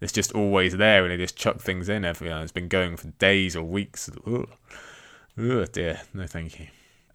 [0.00, 2.04] it's just always there, and they just chuck things in.
[2.04, 4.08] Every, you know, it's been going for days or weeks.
[4.26, 4.48] Ugh.
[5.38, 6.66] Ugh, dear, no thank you.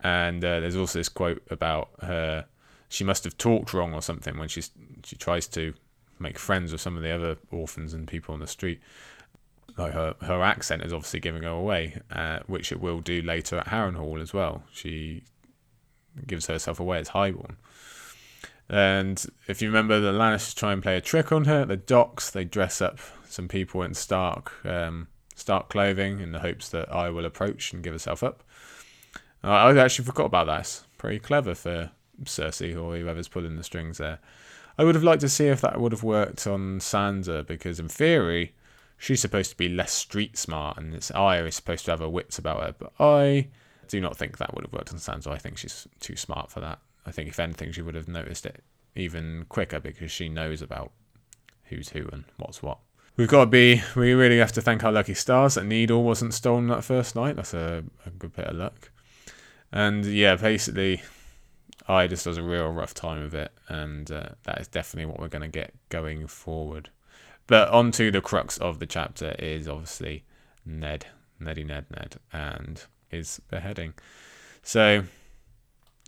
[0.01, 2.45] And uh, there's also this quote about her.
[2.89, 4.71] She must have talked wrong or something when she's
[5.03, 5.73] she tries to
[6.19, 8.79] make friends with some of the other orphans and people on the street
[9.77, 13.57] like her her accent is obviously giving her away, uh, which it will do later
[13.57, 14.63] at Harrenhal as well.
[14.71, 15.23] She
[16.27, 17.57] gives herself away as Highborn.
[18.69, 21.65] And if you remember, the Lannisters try and play a trick on her.
[21.65, 25.07] The docks they dress up some people in stark um,
[25.41, 28.43] stark clothing in the hopes that Arya will approach and give herself up.
[29.43, 30.59] I actually forgot about that.
[30.61, 31.91] It's pretty clever for
[32.23, 34.19] Cersei or whoever's pulling the strings there.
[34.77, 37.89] I would have liked to see if that would have worked on Sansa because in
[37.89, 38.53] theory
[38.97, 42.09] she's supposed to be less street smart and it's Arya is supposed to have her
[42.09, 42.75] wits about her.
[42.77, 43.47] But I
[43.87, 45.27] do not think that would have worked on Sansa.
[45.27, 46.79] I think she's too smart for that.
[47.05, 48.63] I think if anything she would have noticed it
[48.95, 50.91] even quicker because she knows about
[51.65, 52.79] who's who and what's what.
[53.21, 56.33] We've got to be, we really have to thank our lucky stars that Needle wasn't
[56.33, 57.35] stolen that first night.
[57.35, 58.89] That's a, a good bit of luck.
[59.71, 61.03] And yeah, basically,
[61.87, 65.19] Arya just does a real rough time of it, and uh, that is definitely what
[65.19, 66.89] we're going to get going forward.
[67.45, 70.23] But on to the crux of the chapter is obviously
[70.65, 71.05] Ned,
[71.39, 73.93] Neddy Ned Ned, and his beheading.
[74.63, 75.03] So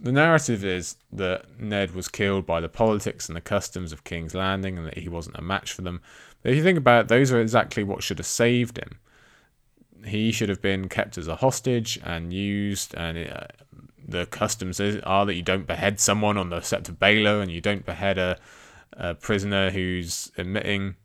[0.01, 4.33] the narrative is that Ned was killed by the politics and the customs of King's
[4.33, 6.01] Landing and that he wasn't a match for them.
[6.41, 8.99] But if you think about it, those are exactly what should have saved him.
[10.05, 13.47] He should have been kept as a hostage and used, and uh,
[14.05, 17.61] the customs are that you don't behead someone on the Sept of Baelor and you
[17.61, 18.37] don't behead a,
[18.93, 20.95] a prisoner who's admitting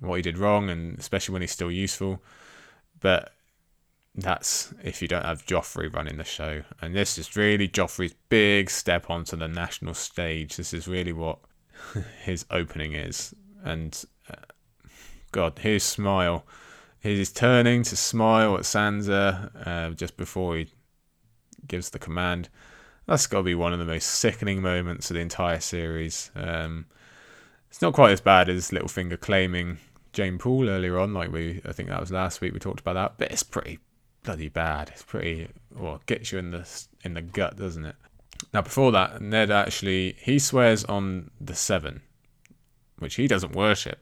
[0.00, 2.22] what he did wrong, and especially when he's still useful.
[3.00, 3.32] But
[4.14, 6.62] that's if you don't have Joffrey running the show.
[6.80, 10.56] And this is really Joffrey's big step onto the national stage.
[10.56, 11.38] This is really what
[12.22, 13.34] his opening is.
[13.64, 14.36] And uh,
[15.30, 16.44] God, his smile.
[17.00, 20.68] He's turning to smile at Sansa uh, just before he
[21.66, 22.48] gives the command.
[23.06, 26.30] That's got to be one of the most sickening moments of the entire series.
[26.36, 26.86] Um,
[27.68, 29.78] it's not quite as bad as Littlefinger claiming
[30.12, 32.94] Jeyne Poole earlier on, like we I think that was last week we talked about
[32.94, 33.78] that, but it's pretty
[34.22, 34.90] bloody bad.
[34.90, 36.68] It's pretty well gets you in the
[37.04, 37.96] in the gut, doesn't it?
[38.52, 42.02] Now before that, Ned actually he swears on the seven,
[42.98, 43.98] which he doesn't worship.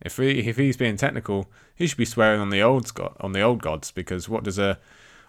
[0.00, 2.90] If he if he's being technical, he should be swearing on the old
[3.20, 4.78] on the old gods because what does a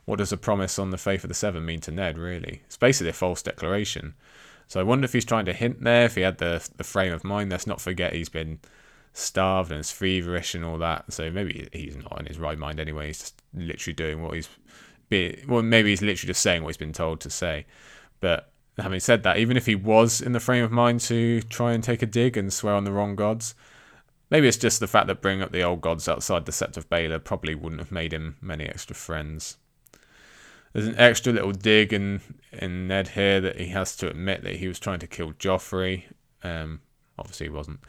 [0.06, 2.62] what does a promise on the faith of the seven mean to Ned really?
[2.66, 4.16] It's basically a false declaration.
[4.68, 7.14] So I wonder if he's trying to hint there, if he had the the frame
[7.14, 7.52] of mind.
[7.52, 8.60] Let's not forget he's been
[9.14, 11.12] starved and is feverish and all that.
[11.12, 13.08] So maybe he's not in his right mind anyway.
[13.08, 14.50] He's just literally doing what he's
[15.10, 17.66] be well, maybe he's literally just saying what he's been told to say.
[18.20, 21.74] But having said that, even if he was in the frame of mind to try
[21.74, 23.56] and take a dig and swear on the wrong gods,
[24.30, 26.90] maybe it's just the fact that bringing up the old gods outside the Sept of
[26.90, 29.58] Baelor probably wouldn't have made him many extra friends.
[30.74, 32.22] There's an extra little dig in
[32.52, 36.04] in Ned here that he has to admit that he was trying to kill Joffrey.
[36.44, 36.82] Um,
[37.18, 37.80] obviously he wasn't,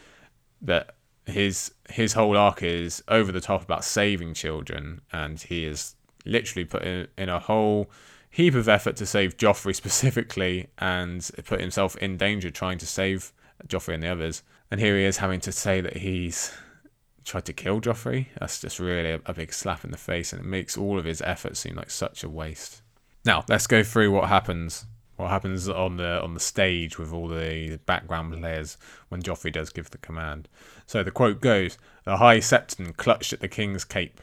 [0.62, 0.96] but
[1.30, 6.64] his his whole arc is over the top about saving children, and he is literally
[6.64, 7.90] put in, in a whole
[8.30, 13.32] heap of effort to save Joffrey specifically, and put himself in danger trying to save
[13.66, 14.42] Joffrey and the others.
[14.70, 16.52] And here he is having to say that he's
[17.24, 18.26] tried to kill Joffrey.
[18.38, 21.04] That's just really a, a big slap in the face, and it makes all of
[21.04, 22.82] his efforts seem like such a waste.
[23.24, 24.86] Now let's go through what happens
[25.20, 28.76] what happens on the on the stage with all the background players
[29.08, 30.48] when Joffrey does give the command.
[30.86, 34.20] So the quote goes: "The High Septon clutched at the king's cape."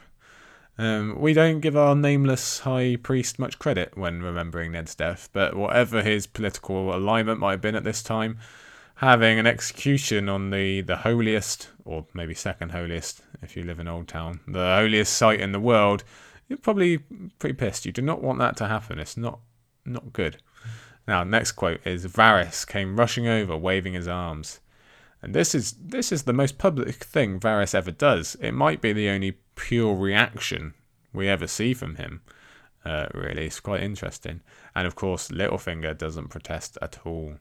[0.78, 5.56] Um, we don't give our nameless high priest much credit when remembering Ned's death, but
[5.56, 8.38] whatever his political alignment might have been at this time,
[8.96, 13.86] having an execution on the, the holiest, or maybe second holiest if you live in
[13.86, 16.04] Oldtown, the holiest site in the world,
[16.48, 16.98] you're probably
[17.38, 17.84] pretty pissed.
[17.84, 19.00] You do not want that to happen.
[19.00, 19.40] It's not
[19.84, 20.38] not good.
[21.08, 24.60] Now, next quote is Varys came rushing over, waving his arms.
[25.22, 28.36] And this is this is the most public thing Varys ever does.
[28.42, 30.74] It might be the only pure reaction
[31.14, 32.20] we ever see from him.
[32.84, 34.42] Uh, really, it's quite interesting.
[34.76, 37.36] And of course, Littlefinger doesn't protest at all.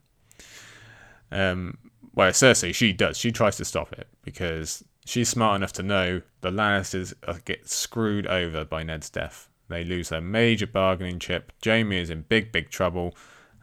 [1.30, 1.78] Um,
[2.15, 3.18] well, Cersei, she does.
[3.18, 7.13] She tries to stop it because she's smart enough to know the Lannisters
[7.43, 9.49] get screwed over by Ned's death.
[9.68, 11.51] They lose their major bargaining chip.
[11.63, 13.13] Jaime is in big, big trouble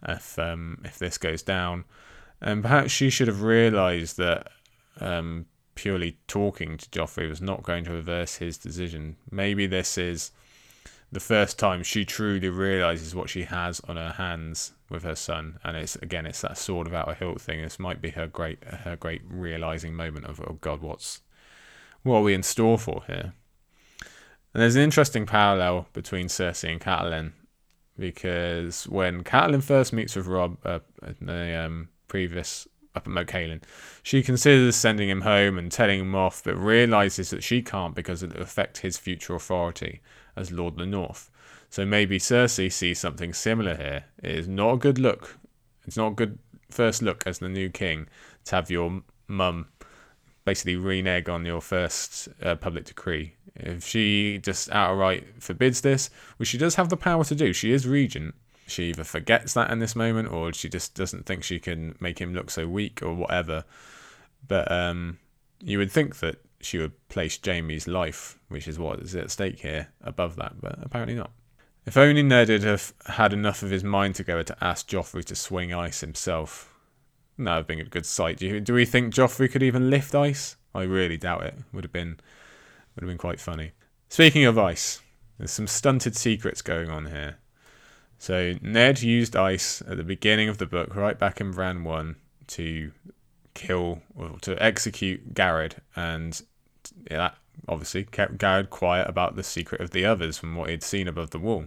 [0.09, 1.85] if um, if this goes down.
[2.41, 4.49] And perhaps she should have realised that
[5.01, 9.17] um, purely talking to Joffrey was not going to reverse his decision.
[9.31, 10.31] Maybe this is
[11.11, 15.59] the first time she truly realizes what she has on her hands with her son,
[15.65, 17.63] and it's again it's that sword without a hilt thing.
[17.63, 21.21] This might be her great her great realizing moment of oh God, what's
[22.03, 23.33] what are we in store for here?
[24.53, 27.33] And there's an interesting parallel between Cersei and Catelyn
[27.99, 30.80] because when Catelyn first meets with Robb uh,
[31.20, 33.62] the um, previous up at Moat Cailin,
[34.03, 38.22] she considers sending him home and telling him off, but realizes that she can't because
[38.22, 40.01] it will affect his future authority
[40.36, 41.30] as Lord of the North.
[41.70, 44.05] So maybe Cersei sees something similar here.
[44.22, 45.38] It is not a good look.
[45.86, 46.38] It's not a good
[46.70, 48.07] first look as the new king
[48.45, 49.66] to have your mum
[50.45, 56.49] basically renege on your first uh, public decree if she just outright forbids this, which
[56.49, 58.34] she does have the power to do, she is regent.
[58.66, 62.18] She either forgets that in this moment or she just doesn't think she can make
[62.18, 63.64] him look so weak or whatever.
[64.47, 65.18] But um,
[65.61, 69.61] you would think that she would place Jaime's life, which is what is at stake
[69.61, 71.30] here, above that, but apparently not.
[71.86, 75.34] If only Ned had had enough of his mind to go to ask Joffrey to
[75.34, 76.74] swing ice himself.
[77.39, 78.39] Would have been a good sight.
[78.39, 80.57] Do, do we think Joffrey could even lift ice?
[80.74, 81.55] I really doubt it.
[81.72, 82.20] Would have been
[82.95, 83.72] would have been quite funny.
[84.09, 85.03] Speaking of ice,
[85.39, 87.39] there's some stunted secrets going on here.
[88.18, 92.16] So Ned used ice at the beginning of the book, right back in Bran One,
[92.49, 92.93] to
[93.55, 96.41] kill or to execute Gared, and
[97.11, 97.37] that
[97.68, 101.30] obviously kept Gared quiet about the secret of the others from what he'd seen above
[101.30, 101.66] the wall.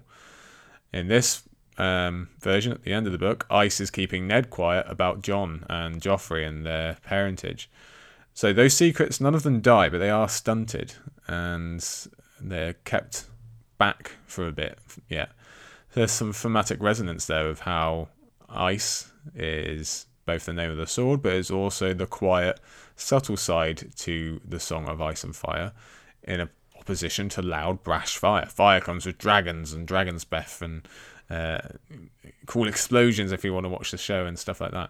[0.94, 1.44] In this
[1.78, 5.66] um, version, at the end of the book, Ice is keeping Ned quiet about Jon
[5.70, 7.70] and Joffrey and their parentage.
[8.34, 10.94] So those secrets, none of them die, but they are stunted
[11.28, 11.84] and
[12.40, 13.26] they're kept
[13.78, 14.78] back for a bit.
[15.10, 15.28] Yeah,
[15.94, 18.10] there's some thematic resonance there of how
[18.50, 22.60] Ice is both the name of the sword, but is also the quiet,
[22.96, 25.72] subtle side to the Song of Ice and Fire,
[26.24, 26.48] in
[26.78, 28.46] opposition to loud, brash fire.
[28.46, 30.88] Fire comes with dragons and dragon's breath and
[31.30, 31.60] uh,
[32.46, 34.90] cool explosions if you want to watch the show and stuff like that.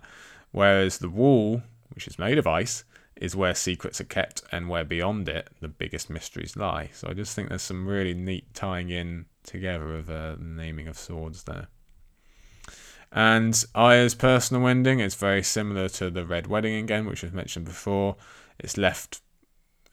[0.52, 1.62] Whereas the wall,
[1.94, 2.84] which is made of ice,
[3.16, 6.90] is where secrets are kept and where beyond it the biggest mysteries lie.
[6.94, 10.88] So I just think there's some really neat tying in together of uh, the naming
[10.88, 11.68] of swords there.
[13.12, 17.66] And Arya's personal ending is very similar to the Red Wedding again, which was mentioned
[17.66, 18.18] before.
[18.60, 19.22] It's left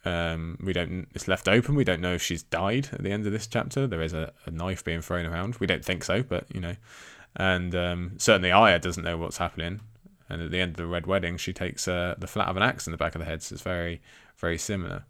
[0.05, 1.09] um, we don't.
[1.15, 1.75] It's left open.
[1.75, 3.87] We don't know if she's died at the end of this chapter.
[3.87, 5.57] There is a, a knife being thrown around.
[5.57, 6.77] We don't think so, but you know,
[7.37, 9.81] and um, certainly Arya doesn't know what's happening.
[10.29, 12.63] And at the end of the Red Wedding, she takes uh, the flat of an
[12.63, 13.43] axe in the back of the head.
[13.43, 14.01] So it's very,
[14.39, 15.05] very similar.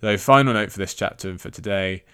[0.00, 2.04] The final note for this chapter and for today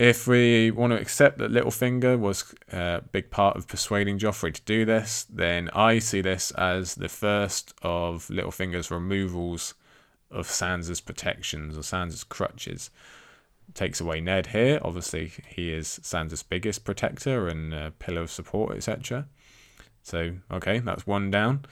[0.00, 4.62] if we want to accept that Littlefinger was a big part of persuading Joffrey to
[4.62, 9.74] do this, then I see this as the first of Littlefinger's removals
[10.30, 12.90] of Sansa's protections or Sansa's crutches.
[13.74, 14.80] Takes away Ned here.
[14.82, 19.26] Obviously, he is Sansa's biggest protector and uh, pillar of support, etc.
[20.02, 21.64] So, okay, that's one down.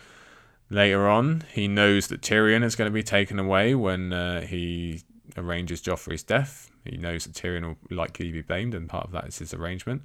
[0.70, 5.02] Later on, he knows that Tyrion is going to be taken away when uh, he
[5.36, 6.70] arranges Joffrey's death.
[6.84, 10.02] He knows that Tyrion will likely be blamed, and part of that is his arrangement.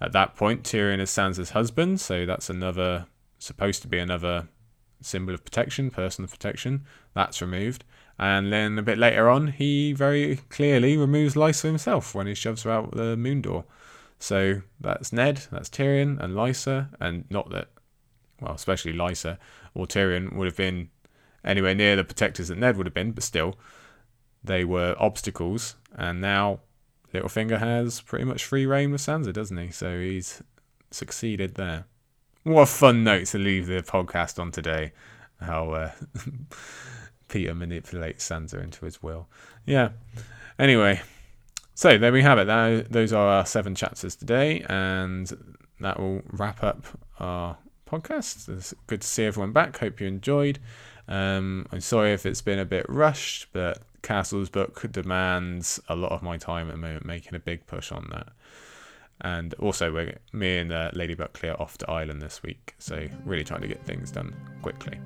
[0.00, 3.06] At that point, Tyrion is Sansa's husband, so that's another
[3.38, 4.48] supposed to be another
[5.00, 6.84] symbol of protection, personal protection.
[7.14, 7.84] That's removed.
[8.18, 12.64] And then a bit later on, he very clearly removes Lysa himself when he shoves
[12.64, 13.64] her out the moon door.
[14.18, 17.68] So that's Ned, that's Tyrion, and Lysa, and not that,
[18.40, 19.38] well, especially Lysa
[19.74, 20.90] or Tyrion would have been
[21.42, 23.56] anywhere near the protectors that Ned would have been, but still,
[24.44, 26.60] they were obstacles, and now
[27.14, 29.70] Littlefinger has pretty much free reign with Sansa, doesn't he?
[29.70, 30.42] So he's
[30.90, 31.86] succeeded there.
[32.42, 34.92] What a fun note to leave the podcast on today.
[35.42, 35.90] How uh,
[37.28, 39.28] Petyr manipulates Sansa into his will.
[39.66, 39.90] Yeah.
[40.58, 41.02] Anyway,
[41.74, 42.46] so there we have it.
[42.46, 45.30] That, those are our seven chapters today, and
[45.80, 46.86] that will wrap up
[47.18, 48.48] our podcast.
[48.48, 49.76] It's good to see everyone back.
[49.76, 50.60] Hope you enjoyed.
[51.08, 56.12] Um, I'm sorry if it's been a bit rushed, but Castle's book demands a lot
[56.12, 58.28] of my time at the moment, making a big push on that.
[59.22, 63.06] And also, we're, me and uh, Lady Buckley are off to Ireland this week, so
[63.24, 64.98] really trying to get things done quickly.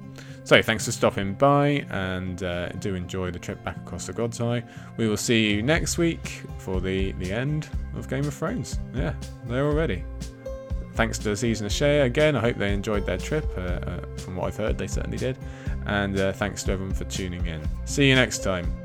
[0.44, 4.40] So, thanks for stopping by, and uh, do enjoy the trip back across the God's
[4.40, 4.62] Eye.
[4.96, 8.78] We will see you next week for the, the end of Game of Thrones.
[8.94, 9.14] Yeah,
[9.46, 10.04] there already.
[10.94, 12.36] Thanks to the Season of Share again.
[12.36, 13.46] I hope they enjoyed their trip.
[13.56, 15.36] Uh, uh, from what I've heard, they certainly did.
[15.86, 17.60] And uh, thanks to everyone for tuning in.
[17.84, 18.83] See you next time.